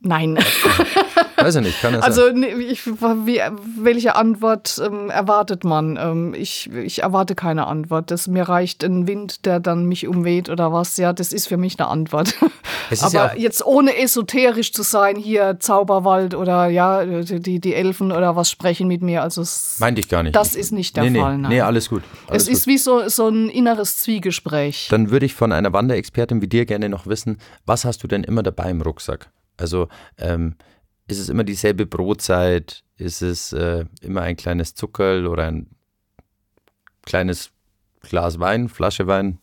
Nein. 0.00 0.38
Weiß 1.48 1.56
ich 1.56 1.62
nicht, 1.62 1.80
kann 1.80 1.94
das 1.94 2.04
Also 2.04 2.28
ich, 2.28 2.86
wie, 2.86 3.40
welche 3.78 4.16
Antwort 4.16 4.80
ähm, 4.84 5.08
erwartet 5.08 5.64
man? 5.64 5.98
Ähm, 6.00 6.34
ich, 6.34 6.70
ich 6.72 7.02
erwarte 7.02 7.34
keine 7.34 7.66
Antwort. 7.66 8.10
Das, 8.10 8.26
mir 8.26 8.48
reicht 8.48 8.84
ein 8.84 9.06
Wind, 9.06 9.46
der 9.46 9.58
dann 9.58 9.86
mich 9.86 10.06
umweht 10.06 10.50
oder 10.50 10.72
was. 10.72 10.98
Ja, 10.98 11.14
das 11.14 11.32
ist 11.32 11.48
für 11.48 11.56
mich 11.56 11.78
eine 11.78 11.88
Antwort. 11.88 12.34
Aber 13.00 13.12
ja 13.12 13.32
jetzt 13.34 13.64
ohne 13.64 13.96
esoterisch 13.96 14.72
zu 14.72 14.82
sein, 14.82 15.16
hier 15.16 15.58
Zauberwald 15.58 16.34
oder 16.34 16.68
ja, 16.68 17.04
die, 17.04 17.60
die 17.60 17.74
Elfen 17.74 18.12
oder 18.12 18.36
was 18.36 18.50
sprechen 18.50 18.88
mit 18.88 19.02
mir. 19.02 19.22
Also 19.22 19.42
Meinte 19.78 20.00
ich 20.00 20.08
gar 20.08 20.22
nicht. 20.22 20.36
Das 20.36 20.54
ist 20.54 20.72
nicht 20.72 20.96
der 20.96 21.04
nee, 21.04 21.18
Fall. 21.18 21.38
Nein. 21.38 21.50
Nee, 21.50 21.60
alles 21.62 21.88
gut. 21.88 22.02
Alles 22.28 22.42
es 22.42 22.48
ist 22.48 22.66
wie 22.66 22.78
so, 22.78 23.08
so 23.08 23.28
ein 23.28 23.48
inneres 23.48 23.96
Zwiegespräch. 23.98 24.88
Dann 24.90 25.10
würde 25.10 25.24
ich 25.24 25.34
von 25.34 25.52
einer 25.52 25.72
Wanderexpertin 25.72 26.42
wie 26.42 26.48
dir 26.48 26.66
gerne 26.66 26.88
noch 26.90 27.06
wissen, 27.06 27.38
was 27.64 27.84
hast 27.84 28.02
du 28.02 28.06
denn 28.06 28.24
immer 28.24 28.42
dabei 28.42 28.70
im 28.70 28.82
Rucksack? 28.82 29.30
Also 29.56 29.88
ähm, 30.18 30.54
ist 31.08 31.18
es 31.18 31.28
immer 31.28 31.44
dieselbe 31.44 31.86
Brotzeit? 31.86 32.84
Ist 32.96 33.22
es 33.22 33.52
äh, 33.52 33.86
immer 34.02 34.22
ein 34.22 34.36
kleines 34.36 34.74
Zuckerl 34.74 35.26
oder 35.26 35.44
ein 35.44 35.68
kleines 37.04 37.50
Glas 38.02 38.38
Wein, 38.38 38.68
Flasche 38.68 39.06
Wein? 39.06 39.38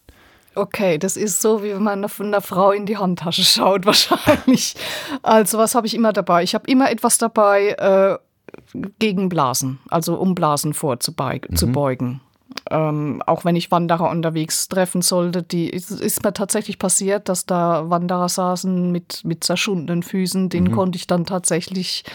Okay, 0.53 0.97
das 0.97 1.17
ist 1.17 1.41
so, 1.41 1.63
wie 1.63 1.73
wenn 1.73 1.83
man 1.83 2.07
von 2.07 2.27
einer 2.27 2.41
Frau 2.41 2.71
in 2.71 2.85
die 2.85 2.97
Handtasche 2.97 3.43
schaut, 3.43 3.85
wahrscheinlich. 3.85 4.75
Also, 5.21 5.57
was 5.57 5.75
habe 5.75 5.87
ich 5.87 5.93
immer 5.93 6.13
dabei? 6.13 6.43
Ich 6.43 6.55
habe 6.55 6.69
immer 6.69 6.89
etwas 6.89 7.17
dabei 7.17 7.71
äh, 7.71 8.17
gegen 8.99 9.27
Blasen, 9.27 9.79
also 9.89 10.15
um 10.15 10.35
Blasen 10.35 10.73
vorzubeugen. 10.73 11.57
Mhm. 11.59 12.21
Ähm, 12.71 13.21
auch 13.25 13.45
wenn 13.45 13.55
ich 13.55 13.71
Wanderer 13.71 14.09
unterwegs 14.09 14.67
treffen 14.67 15.01
sollte, 15.01 15.43
die 15.43 15.69
ist, 15.69 15.91
ist, 15.91 16.23
mir 16.23 16.33
tatsächlich 16.33 16.79
passiert, 16.79 17.29
dass 17.29 17.45
da 17.45 17.89
Wanderer 17.89 18.29
saßen 18.29 18.91
mit, 18.91 19.23
mit 19.23 19.43
zerschundenen 19.43 20.03
Füßen, 20.03 20.49
denen 20.49 20.67
mhm. 20.67 20.75
konnte 20.75 20.97
ich 20.97 21.05
dann 21.05 21.25
tatsächlich 21.25 22.05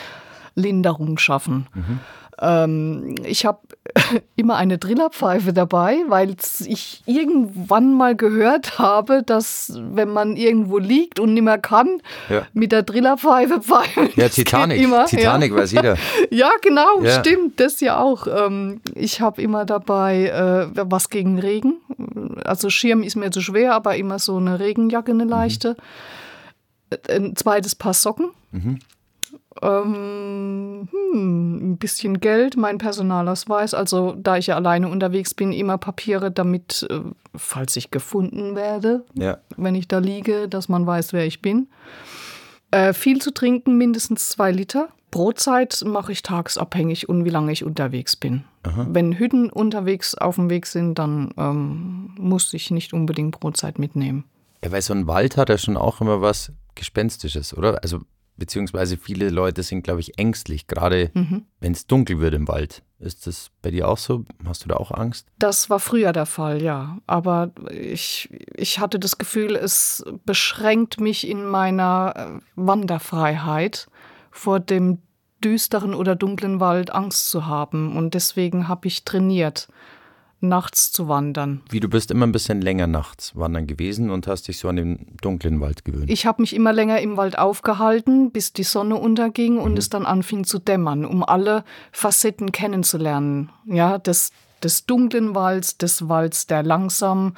Linderung 0.55 1.19
schaffen. 1.19 1.69
Mhm. 1.75 2.01
Ähm, 2.41 3.17
ich 3.25 3.45
habe 3.45 3.59
immer 4.37 4.57
eine 4.57 4.79
Drillerpfeife 4.79 5.53
dabei, 5.53 5.99
weil 6.09 6.37
ich 6.65 7.03
irgendwann 7.07 7.95
mal 7.95 8.17
gehört 8.17 8.79
habe, 8.79 9.23
dass 9.23 9.73
wenn 9.77 10.09
man 10.09 10.37
irgendwo 10.37 10.79
liegt 10.79 11.21
und 11.21 11.35
nicht 11.35 11.43
mehr 11.43 11.59
kann, 11.59 12.01
ja. 12.29 12.47
mit 12.55 12.73
der 12.73 12.83
Drillerpfeife 12.83 13.61
pfeifen. 13.61 14.09
Ja, 14.17 14.29
Titanic. 14.29 14.81
Immer, 14.81 15.07
Titanic 15.07 15.51
ja. 15.53 15.57
weiß 15.57 15.73
jeder. 15.73 15.97
Ja, 16.31 16.51
genau, 16.63 17.03
ja. 17.03 17.19
stimmt, 17.21 17.61
das 17.61 17.81
ja 17.81 17.99
auch. 17.99 18.27
Ähm, 18.27 18.81
ich 18.95 19.21
habe 19.21 19.43
immer 19.43 19.65
dabei 19.65 20.27
äh, 20.27 20.83
was 20.85 21.11
gegen 21.11 21.39
Regen. 21.39 21.75
Also 22.45 22.71
Schirm 22.71 23.03
ist 23.03 23.17
mir 23.17 23.31
zu 23.31 23.41
schwer, 23.41 23.75
aber 23.75 23.97
immer 23.97 24.19
so 24.19 24.37
eine 24.37 24.61
Regenjacke, 24.61 25.11
eine 25.11 25.25
leichte. 25.25 25.77
Mhm. 26.91 26.99
Ein 27.09 27.37
zweites 27.37 27.75
Paar 27.75 27.95
Socken. 27.95 28.31
Mhm 28.53 28.79
Ähm, 29.63 30.89
hm, 30.91 31.73
ein 31.73 31.77
bisschen 31.79 32.21
Geld, 32.21 32.57
mein 32.57 32.79
Personalausweis. 32.79 33.75
Also, 33.75 34.15
da 34.17 34.37
ich 34.37 34.47
ja 34.49 34.57
alleine 34.57 34.89
unterwegs 34.89 35.35
bin, 35.35 35.53
immer 35.53 35.79
Papiere, 35.79 36.31
damit, 36.31 36.87
äh, 36.91 37.01
falls 37.35 37.77
ich 37.77 37.91
gefunden 37.91 38.55
werde, 38.55 39.05
Ja. 39.15 39.39
wenn 39.57 39.75
ich 39.75 39.89
da 39.89 39.99
liege, 39.99 40.49
dass 40.49 40.69
man 40.69 40.87
weiß, 40.87 41.13
wer 41.13 41.27
ich 41.27 41.43
bin. 41.43 41.69
Äh, 42.71 42.93
viel 42.93 43.21
zu 43.21 43.33
trinken, 43.35 43.77
mindestens 43.77 44.29
zwei 44.29 44.53
Liter. 44.53 44.89
Brotzeit 45.11 45.83
mache 45.85 46.13
ich 46.13 46.23
tagsabhängig 46.23 47.09
und 47.09 47.25
wie 47.25 47.31
lange 47.31 47.51
ich 47.51 47.65
unterwegs 47.65 48.15
bin. 48.15 48.45
Wenn 48.63 49.19
Hütten 49.19 49.51
unterwegs 49.51 50.15
auf 50.15 50.37
dem 50.37 50.51
Weg 50.51 50.67
sind, 50.67 50.99
dann 51.01 51.33
ähm, 51.37 52.15
muss 52.17 52.53
ich 52.55 52.71
nicht 52.71 52.93
unbedingt 52.93 53.41
Brotzeit 53.41 53.79
mitnehmen. 53.81 54.25
Ja, 54.63 54.71
weil 54.71 54.83
so 54.83 54.93
ein 54.93 55.09
Wald 55.09 55.37
hat 55.37 55.49
ja 55.49 55.59
schon 55.59 55.77
auch 55.77 56.01
immer 56.01 56.21
was 56.21 56.53
Gespenstisches, 56.77 57.57
oder? 57.57 57.83
Also, 57.83 58.01
beziehungsweise 58.41 58.97
viele 58.97 59.29
Leute 59.29 59.63
sind, 59.63 59.83
glaube 59.83 60.01
ich, 60.01 60.19
ängstlich, 60.19 60.67
gerade 60.67 61.13
wenn 61.61 61.73
es 61.73 61.87
dunkel 61.87 62.19
wird 62.19 62.35
im 62.35 62.49
Wald. 62.49 62.83
Ist 62.99 63.27
das 63.27 63.51
bei 63.63 63.71
dir 63.71 63.89
auch 63.89 63.97
so? 63.97 64.25
Hast 64.45 64.65
du 64.65 64.69
da 64.69 64.77
auch 64.77 64.91
Angst? 64.91 65.27
Das 65.39 65.71
war 65.71 65.79
früher 65.79 66.13
der 66.13 66.27
Fall, 66.27 66.61
ja. 66.61 66.99
Aber 67.07 67.53
ich, 67.71 68.29
ich 68.55 68.79
hatte 68.79 68.99
das 68.99 69.17
Gefühl, 69.17 69.57
es 69.57 70.05
beschränkt 70.27 71.01
mich 71.01 71.27
in 71.27 71.47
meiner 71.47 72.15
äh, 72.17 72.41
Wanderfreiheit 72.57 73.89
vor 74.31 74.61
dem 74.61 74.99
düsteren 75.43 75.95
oder 75.95 76.15
dunklen 76.15 76.61
Wald 76.61 76.91
Angst 76.93 77.31
zu 77.31 77.47
haben. 77.47 77.97
Und 77.97 78.13
deswegen 78.13 78.69
habe 78.69 78.89
ich 78.89 79.05
trainiert, 79.05 79.69
nachts 80.41 80.93
zu 80.93 81.09
wandern. 81.09 81.63
Wie 81.69 81.81
du 81.81 81.89
bist 81.89 82.11
immer 82.11 82.27
ein 82.27 82.33
bisschen 82.33 82.61
länger 82.61 82.87
nachts 82.87 83.37
wandern 83.37 83.67
gewesen 83.67 84.11
und 84.11 84.27
hast 84.27 84.49
dich 84.49 84.59
so 84.59 84.69
an 84.69 84.77
den 84.77 85.17
dunklen 85.21 85.61
Wald 85.61 85.85
gewöhnt. 85.85 86.11
Ich 86.11 86.27
habe 86.27 86.43
mich 86.43 86.55
immer 86.55 86.73
länger 86.73 87.01
im 87.01 87.17
Wald 87.17 87.39
aufgehalten, 87.39 88.31
bis 88.31 88.53
die 88.53 88.63
Sonne 88.63 88.97
unterging 88.97 89.59
und 89.59 89.79
es 89.79 89.91
dann 89.91 90.07
anfing 90.07 90.45
zu 90.45 90.59
dämmern, 90.59 91.05
um 91.05 91.23
alle 91.23 91.65
Facetten 91.93 92.53
kennenzulernen. 92.53 93.51
Ja, 93.67 93.99
des, 93.99 94.33
des 94.63 94.87
dunklen 94.87 95.35
Walds, 95.35 95.79
des 95.79 96.09
Walds, 96.09 96.47
der 96.47 96.63
langsam 96.63 97.35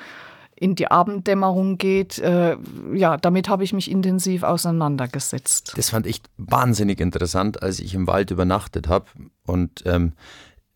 in 0.62 0.76
die 0.76 0.88
Abenddämmerung 0.88 1.76
geht. 1.76 2.20
Äh, 2.20 2.56
ja, 2.94 3.16
damit 3.16 3.48
habe 3.48 3.64
ich 3.64 3.72
mich 3.72 3.90
intensiv 3.90 4.44
auseinandergesetzt. 4.44 5.72
Das 5.76 5.90
fand 5.90 6.06
ich 6.06 6.22
wahnsinnig 6.36 7.00
interessant, 7.00 7.64
als 7.64 7.80
ich 7.80 7.94
im 7.94 8.06
Wald 8.06 8.30
übernachtet 8.30 8.86
habe 8.86 9.06
und 9.44 9.82
ähm, 9.86 10.12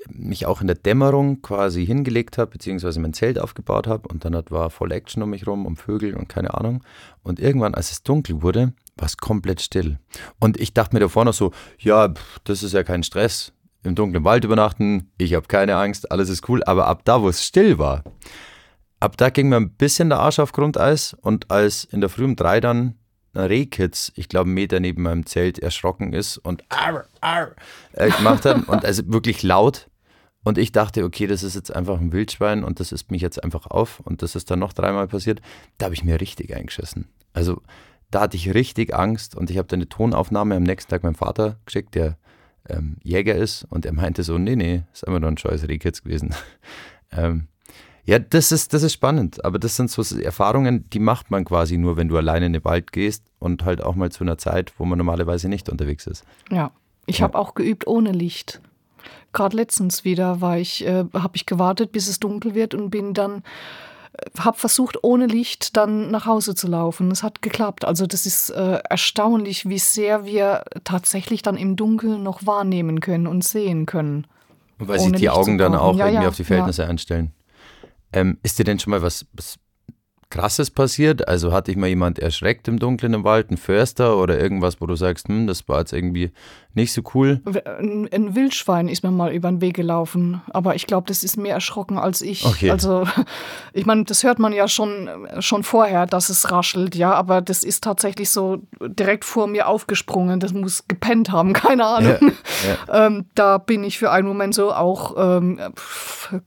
mich 0.09 0.47
auch 0.47 0.61
in 0.61 0.67
der 0.67 0.77
Dämmerung 0.77 1.43
quasi 1.43 1.85
hingelegt 1.85 2.39
habe, 2.39 2.51
beziehungsweise 2.53 3.01
mein 3.01 3.15
Zelt 3.15 3.39
aufgebaut 3.39 3.87
habe 3.87 4.09
und 4.09 4.25
dann 4.25 4.41
war 4.51 4.71
voll 4.71 4.93
Action 4.93 5.23
um 5.23 5.31
mich 5.31 5.47
rum, 5.47 5.67
um 5.67 5.77
Vögel 5.77 6.15
und 6.15 6.29
keine 6.29 6.55
Ahnung. 6.55 6.83
Und 7.23 7.41
irgendwann, 7.41 7.75
als 7.75 7.91
es 7.91 8.03
dunkel 8.03 8.43
wurde, 8.43 8.73
war 8.97 9.07
es 9.07 9.17
komplett 9.17 9.61
still. 9.61 9.99
Und 10.39 10.59
ich 10.59 10.75
dachte 10.75 10.95
mir 10.95 11.01
davor 11.01 11.25
noch 11.25 11.35
so, 11.35 11.53
ja, 11.79 12.09
pff, 12.09 12.39
das 12.45 12.63
ist 12.63 12.73
ja 12.73 12.83
kein 12.83 13.03
Stress. 13.03 13.53
Im 13.83 13.95
dunklen 13.95 14.25
Wald 14.25 14.45
übernachten, 14.45 15.13
ich 15.17 15.35
habe 15.35 15.47
keine 15.47 15.77
Angst, 15.77 16.11
alles 16.11 16.29
ist 16.29 16.49
cool. 16.49 16.63
Aber 16.65 16.87
ab 16.87 17.03
da, 17.05 17.23
wo 17.23 17.29
es 17.29 17.45
still 17.45 17.79
war, 17.79 18.03
ab 19.01 19.17
da 19.17 19.31
ging 19.31 19.49
mir 19.49 19.57
ein 19.57 19.75
bisschen 19.75 20.09
der 20.09 20.19
Arsch 20.19 20.39
auf 20.39 20.53
Grundeis 20.53 21.15
und 21.15 21.51
als 21.51 21.85
in 21.85 22.01
der 22.01 22.11
Früh 22.11 22.25
um 22.25 22.37
drei 22.37 22.61
dann 22.61 22.97
Rehkitz, 23.37 24.13
ich 24.17 24.29
glaube, 24.29 24.47
einen 24.47 24.55
Meter 24.55 24.81
neben 24.81 25.03
meinem 25.03 25.27
Zelt 25.27 25.59
erschrocken 25.59 26.13
ist 26.13 26.39
und 26.39 26.65
arr, 26.69 27.05
arr, 27.21 27.53
äh, 27.93 28.11
gemacht 28.11 28.45
hat 28.45 28.69
und 28.69 28.85
also 28.85 29.03
wirklich 29.07 29.43
laut. 29.43 29.89
Und 30.47 30.59
ich 30.59 30.71
dachte, 30.71 31.03
okay, 31.03 31.27
das 31.27 31.43
ist 31.43 31.57
jetzt 31.57 31.75
einfach 31.75 32.01
ein 32.01 32.13
Wildschwein 32.13 32.63
und 32.63 32.79
das 32.79 32.93
isst 32.93 33.11
mich 33.11 33.21
jetzt 33.21 33.43
einfach 33.43 33.67
auf. 33.67 33.99
Und 33.99 34.23
das 34.23 34.37
ist 34.37 34.49
dann 34.49 34.61
noch 34.61 34.73
dreimal 34.73 35.09
passiert. 35.09 35.41
Da 35.77 35.87
habe 35.87 35.95
ich 35.97 36.05
mir 36.05 36.21
richtig 36.21 36.55
eingeschissen. 36.55 37.09
Also 37.33 37.63
da 38.13 38.21
hatte 38.21 38.37
ich 38.37 38.55
richtig 38.55 38.95
Angst 38.95 39.35
und 39.35 39.51
ich 39.51 39.59
habe 39.59 39.67
dann 39.67 39.79
eine 39.79 39.89
Tonaufnahme 39.89 40.55
am 40.55 40.63
nächsten 40.63 40.89
Tag 40.89 41.03
meinem 41.03 41.17
Vater 41.17 41.57
geschickt, 41.67 41.97
der 41.97 42.17
ähm, 42.69 42.99
Jäger 43.03 43.35
ist. 43.35 43.65
Und 43.71 43.87
er 43.87 43.93
meinte 43.93 44.23
so, 44.23 44.39
nee, 44.39 44.55
nee, 44.55 44.85
ist 44.93 45.05
einfach 45.05 45.19
nur 45.19 45.31
ein 45.33 45.37
scheues 45.37 45.67
Rehkitz 45.67 46.05
gewesen. 46.05 46.33
ähm, 47.11 47.49
ja, 48.05 48.21
das 48.21 48.53
ist, 48.53 48.73
das 48.73 48.85
ist 48.85 48.93
spannend. 48.93 49.45
Aber 49.45 49.59
das 49.59 49.75
sind 49.75 49.91
so 49.91 50.17
Erfahrungen, 50.17 50.89
die 50.91 51.01
macht 51.01 51.29
man 51.33 51.45
quasi 51.45 51.77
nur, 51.77 51.97
wenn 51.97 52.07
du 52.07 52.17
alleine 52.17 52.47
in 52.47 52.53
den 52.53 52.65
Wald 52.65 52.93
gehst 52.93 53.25
und 53.41 53.65
halt 53.65 53.83
auch 53.83 53.97
mal 53.97 54.13
zu 54.13 54.23
einer 54.23 54.39
Zeit, 54.39 54.75
wo 54.79 54.85
man 54.85 54.97
normalerweise 54.97 55.49
nicht 55.49 55.69
unterwegs 55.69 56.07
ist. 56.07 56.25
Ja, 56.53 56.71
ich 57.07 57.19
Ja. 57.19 57.25
habe 57.25 57.37
auch 57.37 57.55
geübt 57.57 57.89
ohne 57.89 58.13
Licht. 58.13 58.61
Gerade 59.33 59.57
letztens 59.57 60.05
wieder 60.05 60.41
war 60.41 60.59
ich, 60.59 60.87
äh, 60.87 61.05
habe 61.13 61.37
ich 61.37 61.47
gewartet, 61.47 61.93
bis 61.93 62.09
es 62.09 62.21
dunkel 62.21 62.55
wird 62.55 62.75
und 62.75 62.91
bin 62.91 63.15
dann, 63.15 63.43
äh, 64.13 64.41
habe 64.41 64.57
versucht, 64.57 65.03
ohne 65.03 65.27
Licht 65.27 65.77
dann 65.77 66.11
nach 66.11 66.27
Hause 66.27 66.55
zu 66.55 66.69
laufen. 66.69 67.11
Es 67.11 67.23
hat 67.23 67.43
geklappt. 67.43 67.85
Also 67.85 68.07
das 68.07 68.27
ist 68.27 68.51
äh, 68.51 68.81
erstaunlich, 68.89 69.69
wie 69.69 69.79
sehr 69.79 70.25
wir 70.25 70.65
tatsächlich 70.85 71.43
dann 71.43 71.57
im 71.57 71.77
Dunkeln 71.77 72.23
noch 72.23 72.47
wahrnehmen 72.47 73.01
können 73.01 73.27
und 73.27 73.45
sehen 73.45 73.87
können. 73.87 74.27
Und 74.79 74.89
weil 74.89 74.99
sich 74.99 75.13
die 75.13 75.19
Licht 75.19 75.31
Augen 75.31 75.59
dann 75.59 75.75
auch 75.75 75.97
Ja, 75.97 76.07
irgendwie 76.07 76.25
ja, 76.25 76.29
auf 76.29 76.37
die 76.37 76.45
Verhältnisse 76.45 76.87
einstellen. 76.87 77.33
Ähm, 78.13 78.39
ist 78.43 78.59
dir 78.59 78.65
denn 78.65 78.79
schon 78.79 78.93
mal 78.93 79.03
was, 79.03 79.27
was 79.33 79.59
Krasses 80.31 80.71
passiert? 80.71 81.29
Also 81.29 81.53
hat 81.53 81.69
dich 81.69 81.77
mal 81.77 81.87
jemand 81.87 82.19
erschreckt 82.19 82.69
im 82.69 82.79
Dunkeln 82.79 83.15
im 83.15 83.25
Wald, 83.25 83.51
ein 83.51 83.57
Förster 83.57 84.17
oder 84.17 84.39
irgendwas, 84.39 84.81
wo 84.81 84.87
du 84.87 84.97
sagst, 84.97 85.29
hm, 85.29 85.47
das 85.47 85.69
war 85.69 85.81
jetzt 85.81 85.93
irgendwie 85.93 86.33
nicht 86.77 86.93
so 86.93 87.01
cool? 87.15 87.41
Ein, 87.65 88.07
ein 88.13 88.35
Wildschwein 88.35 88.89
ist 88.89 89.03
mir 89.03 89.11
mal 89.11 89.33
über 89.33 89.49
den 89.49 89.63
Weg 89.63 89.75
gelaufen, 89.75 90.43
aber 90.51 90.75
ich 90.75 90.87
glaube, 90.87 91.07
das 91.09 91.25
ist 91.25 91.39
mehr 91.39 91.55
erschrocken 91.55 91.97
als 91.97 92.21
ich. 92.21 92.45
Okay. 92.45 92.71
Also, 92.71 93.07
ich 93.73 93.87
meine, 93.87 94.05
das 94.05 94.25
hört 94.25 94.39
man 94.39 94.53
ja 94.53 94.69
schon, 94.69 95.09
schon 95.39 95.63
vorher, 95.63 96.05
dass 96.07 96.29
es 96.29 96.51
raschelt, 96.51 96.95
ja, 96.95 97.15
aber 97.15 97.41
das 97.41 97.63
ist 97.63 97.83
tatsächlich 97.83 98.29
so 98.29 98.59
direkt 98.81 99.25
vor 99.25 99.47
mir 99.47 99.69
aufgesprungen. 99.69 100.39
Das 100.39 100.53
muss 100.53 100.87
gepennt 100.87 101.33
haben, 101.33 101.53
keine 101.55 101.87
Ahnung. 101.87 102.17
Ähm, 102.93 103.27
da 103.35 103.59
bin 103.59 103.85
ich 103.85 103.99
für 103.99 104.11
einen 104.11 104.27
Moment 104.27 104.55
so 104.55 104.73
auch 104.73 105.15
ähm, 105.17 105.61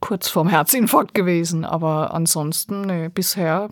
kurz 0.00 0.28
vorm 0.28 0.48
Herzinfarkt 0.48 1.14
gewesen, 1.14 1.64
aber 1.64 2.12
ansonsten, 2.12 2.82
nee, 2.82 3.08
bisher 3.08 3.69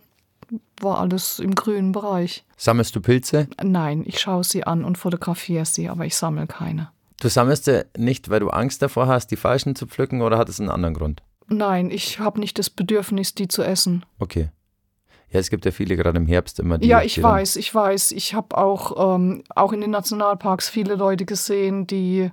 war 0.81 0.99
alles 0.99 1.39
im 1.39 1.55
grünen 1.55 1.93
Bereich. 1.93 2.45
Sammelst 2.57 2.95
du 2.97 3.01
Pilze? 3.01 3.49
Nein, 3.63 4.03
ich 4.07 4.19
schaue 4.21 4.45
sie 4.45 4.65
an 4.65 4.85
und 4.85 4.99
fotografiere 4.99 5.65
sie, 5.65 5.89
aber 5.89 6.05
ich 6.07 6.17
sammle 6.17 6.47
keine. 6.47 6.91
Du 7.21 7.29
sammelst 7.29 7.65
sie 7.67 7.85
nicht, 7.97 8.31
weil 8.31 8.41
du 8.41 8.49
Angst 8.51 8.81
davor 8.83 9.07
hast, 9.09 9.31
die 9.31 9.37
falschen 9.37 9.75
zu 9.75 9.87
pflücken 9.87 10.23
oder 10.23 10.39
hat 10.39 10.49
es 10.49 10.61
einen 10.61 10.71
anderen 10.71 10.95
Grund? 10.95 11.23
Nein, 11.49 11.91
ich 11.91 12.19
habe 12.21 12.39
nicht 12.41 12.59
das 12.59 12.71
Bedürfnis, 12.71 13.35
die 13.35 13.49
zu 13.49 13.63
essen. 13.63 14.05
Okay. 14.19 14.51
Ja, 15.31 15.41
es 15.41 15.51
gibt 15.51 15.65
ja 15.67 15.73
viele 15.73 15.97
gerade 15.97 16.17
im 16.19 16.27
Herbst 16.27 16.59
immer 16.61 16.79
die. 16.79 16.87
ja, 16.87 17.03
ich 17.03 17.15
die 17.17 17.23
weiß, 17.23 17.57
ich 17.57 17.75
weiß. 17.75 18.13
Ich 18.13 18.33
habe 18.35 18.57
auch, 18.57 19.15
ähm, 19.17 19.43
auch 19.55 19.73
in 19.73 19.81
den 19.83 19.91
Nationalparks 19.91 20.69
viele 20.71 20.95
Leute 20.95 21.27
gesehen, 21.27 21.87
die 21.87 22.31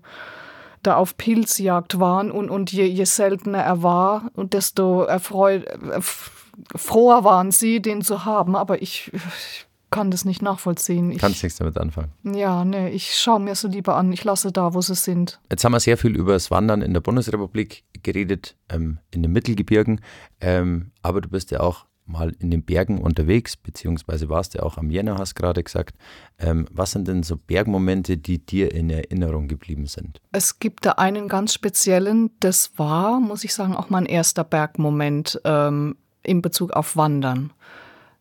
da 0.83 0.95
auf 0.95 1.17
Pilzjagd 1.17 1.99
waren 1.99 2.29
und, 2.31 2.49
und 2.49 2.71
je, 2.71 2.85
je 2.85 3.03
seltener 3.05 3.57
er 3.59 3.81
war, 3.83 4.29
und 4.33 4.53
desto 4.53 5.03
erfreu, 5.03 5.55
äh, 5.55 5.89
f- 5.97 6.44
froher 6.75 7.23
waren 7.23 7.51
sie, 7.51 7.81
den 7.81 8.01
zu 8.01 8.25
haben. 8.25 8.55
Aber 8.55 8.81
ich, 8.81 9.11
ich 9.13 9.65
kann 9.89 10.11
das 10.11 10.25
nicht 10.25 10.41
nachvollziehen. 10.41 11.11
Ich, 11.11 11.19
Kannst 11.19 11.43
nichts 11.43 11.57
damit 11.59 11.77
anfangen. 11.77 12.11
ja, 12.23 12.65
nee, 12.65 12.89
ich 12.89 13.15
schaue 13.15 13.39
mir 13.39 13.55
sie 13.55 13.69
lieber 13.69 13.95
an. 13.95 14.11
Ich 14.11 14.23
lasse 14.23 14.51
da, 14.51 14.73
wo 14.73 14.81
sie 14.81 14.95
sind. 14.95 15.39
Jetzt 15.49 15.63
haben 15.63 15.71
wir 15.71 15.79
sehr 15.79 15.97
viel 15.97 16.15
über 16.15 16.33
das 16.33 16.51
Wandern 16.51 16.81
in 16.81 16.93
der 16.93 17.01
Bundesrepublik 17.01 17.83
geredet, 18.03 18.57
ähm, 18.69 18.99
in 19.11 19.23
den 19.23 19.31
Mittelgebirgen. 19.31 20.01
Ähm, 20.41 20.91
aber 21.01 21.21
du 21.21 21.29
bist 21.29 21.51
ja 21.51 21.61
auch 21.61 21.85
mal 22.07 22.35
in 22.39 22.51
den 22.51 22.63
Bergen 22.63 22.99
unterwegs, 22.99 23.57
beziehungsweise 23.57 24.29
warst 24.29 24.53
ja 24.53 24.63
auch 24.63 24.77
am 24.77 24.91
Jänner, 24.91 25.17
hast 25.17 25.33
gerade 25.35 25.63
gesagt. 25.63 25.95
Ähm, 26.37 26.67
was 26.71 26.91
sind 26.91 27.07
denn 27.07 27.23
so 27.23 27.37
Bergmomente, 27.37 28.17
die 28.17 28.45
dir 28.45 28.73
in 28.73 28.89
Erinnerung 28.89 29.47
geblieben 29.47 29.87
sind? 29.87 30.21
Es 30.31 30.59
gibt 30.59 30.85
da 30.85 30.91
einen 30.93 31.27
ganz 31.27 31.53
speziellen, 31.53 32.31
das 32.39 32.77
war, 32.77 33.19
muss 33.19 33.43
ich 33.43 33.53
sagen, 33.53 33.75
auch 33.75 33.89
mein 33.89 34.05
erster 34.05 34.43
Bergmoment 34.43 35.39
ähm, 35.45 35.95
in 36.25 36.41
Bezug 36.41 36.71
auf 36.71 36.97
Wandern. 36.97 37.51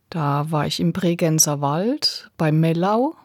Da 0.09 0.45
war 0.49 0.67
ich 0.67 0.79
im 0.79 0.93
Bregenzer 0.93 1.61
Wald 1.61 2.29
bei 2.37 2.51
Mellau 2.51 3.15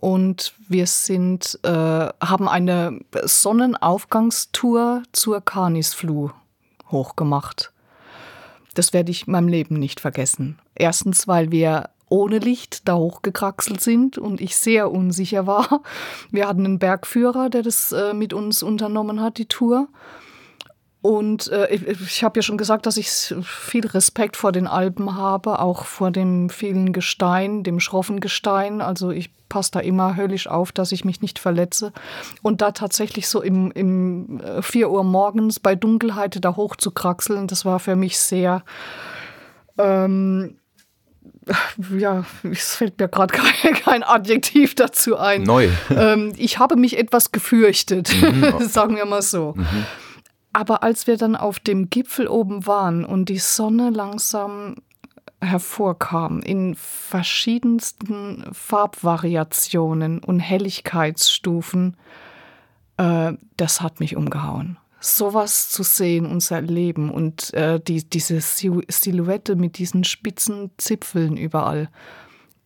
und 0.00 0.54
wir 0.68 0.86
sind, 0.86 1.58
äh, 1.62 1.68
haben 1.68 2.48
eine 2.48 3.00
Sonnenaufgangstour 3.22 5.02
zur 5.12 5.40
Canisfluh 5.42 6.30
hochgemacht. 6.90 7.72
Das 8.74 8.92
werde 8.92 9.10
ich 9.10 9.26
in 9.26 9.32
meinem 9.32 9.48
Leben 9.48 9.74
nicht 9.74 10.00
vergessen. 10.00 10.58
Erstens, 10.74 11.28
weil 11.28 11.50
wir 11.50 11.90
ohne 12.08 12.38
Licht 12.38 12.88
da 12.88 12.96
hochgekraxelt 12.96 13.80
sind 13.80 14.18
und 14.18 14.40
ich 14.40 14.56
sehr 14.56 14.90
unsicher 14.90 15.46
war. 15.46 15.82
Wir 16.30 16.48
hatten 16.48 16.64
einen 16.64 16.78
Bergführer, 16.78 17.50
der 17.50 17.62
das 17.62 17.92
äh, 17.92 18.14
mit 18.14 18.32
uns 18.32 18.62
unternommen 18.62 19.20
hat, 19.20 19.38
die 19.38 19.46
Tour. 19.46 19.88
Und 21.02 21.50
äh, 21.50 21.68
ich, 21.74 21.86
ich 21.86 22.24
habe 22.24 22.38
ja 22.38 22.42
schon 22.42 22.58
gesagt, 22.58 22.84
dass 22.86 22.96
ich 22.96 23.10
viel 23.10 23.86
Respekt 23.86 24.36
vor 24.36 24.52
den 24.52 24.66
Alpen 24.66 25.16
habe, 25.16 25.58
auch 25.58 25.86
vor 25.86 26.10
dem 26.10 26.50
vielen 26.50 26.92
Gestein, 26.92 27.62
dem 27.62 27.80
schroffen 27.80 28.20
Gestein. 28.20 28.82
Also 28.82 29.10
ich 29.10 29.30
passe 29.48 29.70
da 29.72 29.80
immer 29.80 30.16
höllisch 30.16 30.46
auf, 30.46 30.72
dass 30.72 30.92
ich 30.92 31.04
mich 31.04 31.22
nicht 31.22 31.38
verletze. 31.38 31.92
Und 32.42 32.60
da 32.60 32.72
tatsächlich 32.72 33.28
so 33.28 33.42
im, 33.42 33.70
im 33.72 34.40
äh, 34.40 34.62
4 34.62 34.90
Uhr 34.90 35.04
morgens 35.04 35.58
bei 35.58 35.74
Dunkelheit 35.74 36.44
da 36.44 36.56
hoch 36.56 36.76
zu 36.76 36.90
kraxeln, 36.90 37.46
das 37.46 37.64
war 37.64 37.80
für 37.80 37.96
mich 37.96 38.18
sehr 38.18 38.62
ähm, 39.78 40.56
ja, 41.96 42.24
es 42.42 42.76
fällt 42.76 42.98
mir 42.98 43.08
gerade 43.08 43.34
kein, 43.62 43.74
kein, 43.74 44.02
Adjektiv 44.02 44.74
dazu 44.74 45.16
ein. 45.16 45.42
Neu. 45.42 45.68
Ähm, 45.90 46.32
ich 46.36 46.58
habe 46.58 46.76
mich 46.76 46.98
etwas 46.98 47.32
gefürchtet, 47.32 48.10
mhm. 48.20 48.54
sagen 48.68 48.96
wir 48.96 49.06
mal 49.06 49.22
so. 49.22 49.54
Mhm. 49.56 49.86
Aber 50.52 50.82
als 50.82 51.06
wir 51.06 51.16
dann 51.16 51.36
auf 51.36 51.60
dem 51.60 51.90
Gipfel 51.90 52.26
oben 52.26 52.66
waren 52.66 53.04
und 53.04 53.28
die 53.28 53.38
Sonne 53.38 53.90
langsam 53.90 54.76
hervorkam 55.40 56.40
in 56.40 56.74
verschiedensten 56.74 58.44
Farbvariationen 58.52 60.22
und 60.22 60.40
Helligkeitsstufen, 60.40 61.96
äh, 62.96 63.32
das 63.56 63.80
hat 63.80 64.00
mich 64.00 64.16
umgehauen. 64.16 64.76
Sowas 65.00 65.70
zu 65.70 65.82
sehen 65.82 66.26
und 66.26 66.42
zu 66.42 66.54
erleben 66.54 67.10
und 67.10 67.54
äh, 67.54 67.80
die, 67.80 68.06
diese 68.08 68.40
Silhouette 68.40 69.56
mit 69.56 69.78
diesen 69.78 70.04
spitzen 70.04 70.70
Zipfeln 70.76 71.38
überall, 71.38 71.88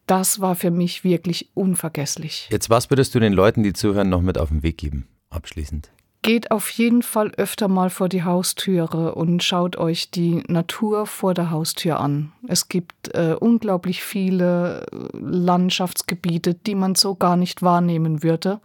das 0.07 0.41
war 0.41 0.57
für 0.57 0.73
mich 0.73 1.05
wirklich 1.05 1.51
unvergesslich. 1.55 2.49
Jetzt, 2.51 2.71
was 2.71 2.91
würdest 2.91 3.15
du 3.15 3.21
den 3.21 3.33
Leuten, 3.33 3.63
die 3.63 3.73
zuhören, 3.73 4.09
noch 4.09 4.21
mit 4.21 4.37
auf 4.37 4.49
den 4.49 4.63
Weg 4.65 4.79
geben, 4.79 5.07
abschließend? 5.31 5.94
Geht 6.25 6.51
auf 6.51 6.71
jeden 6.71 7.03
Fall 7.03 7.33
öfter 7.37 7.69
mal 7.69 7.91
vor 7.91 8.09
die 8.09 8.23
Haustüre 8.23 9.15
und 9.15 9.43
schaut 9.43 9.77
euch 9.77 10.11
die 10.11 10.43
Natur 10.49 11.07
vor 11.07 11.35
der 11.35 11.51
Haustür 11.51 12.01
an. 12.01 12.33
Es 12.49 12.69
gibt 12.71 13.15
äh, 13.15 13.37
unglaublich 13.39 14.03
viele 14.03 14.87
Landschaftsgebiete, 15.13 16.55
die 16.55 16.77
man 16.77 16.95
so 16.95 17.15
gar 17.15 17.37
nicht 17.37 17.61
wahrnehmen 17.61 18.23
würde, 18.23 18.61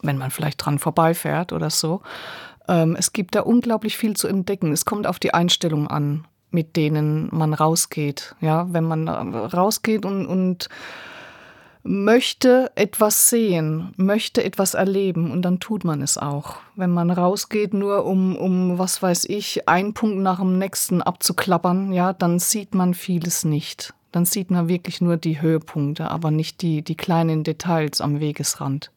wenn 0.00 0.16
man 0.16 0.30
vielleicht 0.30 0.64
dran 0.64 0.78
vorbeifährt 0.78 1.52
oder 1.52 1.68
so. 1.68 2.00
Ähm, 2.68 2.96
es 2.98 3.12
gibt 3.12 3.34
da 3.34 3.42
unglaublich 3.42 3.98
viel 3.98 4.16
zu 4.16 4.26
entdecken. 4.26 4.72
Es 4.72 4.86
kommt 4.86 5.06
auf 5.06 5.18
die 5.18 5.34
Einstellung 5.34 5.88
an, 5.88 6.24
mit 6.50 6.74
denen 6.74 7.28
man 7.32 7.52
rausgeht. 7.52 8.34
Ja, 8.40 8.66
wenn 8.72 8.84
man 8.84 9.08
rausgeht 9.08 10.06
und, 10.06 10.24
und 10.24 10.70
möchte 11.82 12.70
etwas 12.74 13.30
sehen, 13.30 13.92
möchte 13.96 14.44
etwas 14.44 14.74
erleben 14.74 15.30
und 15.30 15.42
dann 15.42 15.60
tut 15.60 15.84
man 15.84 16.02
es 16.02 16.18
auch. 16.18 16.56
Wenn 16.76 16.90
man 16.90 17.10
rausgeht, 17.10 17.72
nur 17.72 18.04
um, 18.04 18.36
um 18.36 18.78
was 18.78 19.02
weiß 19.02 19.24
ich, 19.26 19.68
einen 19.68 19.94
Punkt 19.94 20.18
nach 20.18 20.40
dem 20.40 20.58
nächsten 20.58 21.02
abzuklappern, 21.02 21.92
ja, 21.92 22.12
dann 22.12 22.38
sieht 22.38 22.74
man 22.74 22.94
vieles 22.94 23.44
nicht. 23.44 23.94
Dann 24.12 24.24
sieht 24.24 24.50
man 24.50 24.68
wirklich 24.68 25.00
nur 25.00 25.16
die 25.16 25.40
Höhepunkte, 25.40 26.10
aber 26.10 26.30
nicht 26.30 26.62
die, 26.62 26.82
die 26.82 26.96
kleinen 26.96 27.44
Details 27.44 28.00
am 28.00 28.20
Wegesrand. 28.20 28.90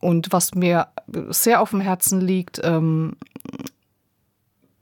Und 0.00 0.32
was 0.32 0.54
mir 0.54 0.88
sehr 1.30 1.60
auf 1.60 1.70
dem 1.70 1.80
Herzen 1.80 2.20
liegt, 2.20 2.60
ähm, 2.62 3.16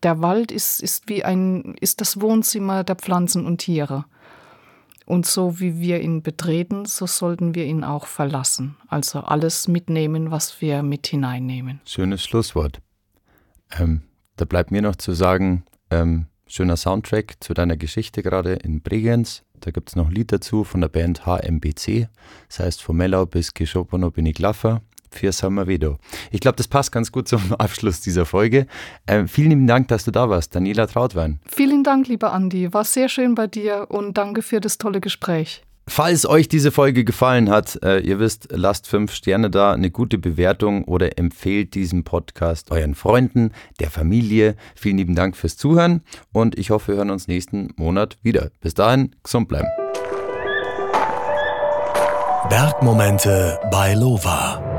der 0.02 0.20
Wald 0.20 0.50
ist, 0.50 0.82
ist 0.82 1.08
wie 1.08 1.24
ein, 1.24 1.74
ist 1.80 2.00
das 2.00 2.20
Wohnzimmer 2.20 2.84
der 2.84 2.96
Pflanzen 2.96 3.46
und 3.46 3.58
Tiere. 3.58 4.04
Und 5.06 5.26
so 5.26 5.60
wie 5.60 5.80
wir 5.80 6.00
ihn 6.00 6.22
betreten, 6.22 6.84
so 6.84 7.06
sollten 7.06 7.54
wir 7.54 7.64
ihn 7.64 7.84
auch 7.84 8.06
verlassen. 8.06 8.76
Also 8.88 9.20
alles 9.20 9.68
mitnehmen, 9.68 10.30
was 10.30 10.60
wir 10.60 10.82
mit 10.82 11.06
hineinnehmen. 11.06 11.80
Schönes 11.84 12.22
Schlusswort. 12.24 12.80
Ähm, 13.78 14.02
da 14.36 14.44
bleibt 14.44 14.70
mir 14.70 14.82
noch 14.82 14.96
zu 14.96 15.12
sagen, 15.12 15.64
ähm, 15.90 16.26
schöner 16.46 16.76
Soundtrack 16.76 17.36
zu 17.40 17.54
deiner 17.54 17.76
Geschichte 17.76 18.22
gerade 18.22 18.54
in 18.54 18.82
Bregenz. 18.82 19.42
Da 19.60 19.70
gibt 19.70 19.90
es 19.90 19.96
noch 19.96 20.08
ein 20.08 20.14
Lied 20.14 20.32
dazu 20.32 20.64
von 20.64 20.80
der 20.80 20.88
Band 20.88 21.24
HMBC. 21.26 22.08
Das 22.48 22.60
heißt, 22.60 22.82
von 22.82 22.96
Mellau 22.96 23.26
bis 23.26 23.54
Geschopono 23.54 24.10
bin 24.10 24.26
ich 24.26 24.38
Laffer 24.38 24.82
für 25.14 25.32
Sommervedo. 25.32 25.98
Ich 26.30 26.40
glaube, 26.40 26.56
das 26.56 26.68
passt 26.68 26.92
ganz 26.92 27.12
gut 27.12 27.28
zum 27.28 27.52
Abschluss 27.58 28.00
dieser 28.00 28.26
Folge. 28.26 28.66
Ähm, 29.06 29.28
vielen 29.28 29.50
lieben 29.50 29.66
Dank, 29.66 29.88
dass 29.88 30.04
du 30.04 30.10
da 30.10 30.28
warst, 30.28 30.54
Daniela 30.54 30.86
Trautwein. 30.86 31.40
Vielen 31.46 31.84
Dank, 31.84 32.08
lieber 32.08 32.32
Andi. 32.32 32.72
War 32.72 32.84
sehr 32.84 33.08
schön 33.08 33.34
bei 33.34 33.46
dir 33.46 33.86
und 33.88 34.18
danke 34.18 34.42
für 34.42 34.60
das 34.60 34.78
tolle 34.78 35.00
Gespräch. 35.00 35.62
Falls 35.88 36.26
euch 36.26 36.48
diese 36.48 36.70
Folge 36.70 37.04
gefallen 37.04 37.50
hat, 37.50 37.78
äh, 37.82 37.98
ihr 37.98 38.20
wisst, 38.20 38.48
lasst 38.50 38.86
fünf 38.86 39.12
Sterne 39.12 39.50
da, 39.50 39.72
eine 39.72 39.90
gute 39.90 40.16
Bewertung 40.16 40.84
oder 40.84 41.18
empfehlt 41.18 41.74
diesen 41.74 42.04
Podcast 42.04 42.70
euren 42.70 42.94
Freunden, 42.94 43.50
der 43.80 43.90
Familie. 43.90 44.54
Vielen 44.76 44.98
lieben 44.98 45.16
Dank 45.16 45.36
fürs 45.36 45.56
Zuhören 45.56 46.02
und 46.32 46.56
ich 46.56 46.70
hoffe, 46.70 46.92
wir 46.92 46.96
hören 46.98 47.10
uns 47.10 47.26
nächsten 47.26 47.74
Monat 47.76 48.16
wieder. 48.22 48.50
Bis 48.60 48.74
dahin, 48.74 49.16
gesund 49.24 49.48
bleiben. 49.48 49.68
Bergmomente 52.48 53.58
bei 53.70 53.94
Lova. 53.94 54.71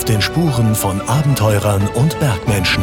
Auf 0.00 0.06
den 0.06 0.22
Spuren 0.22 0.74
von 0.74 0.98
Abenteurern 1.02 1.86
und 1.88 2.18
Bergmenschen. 2.20 2.82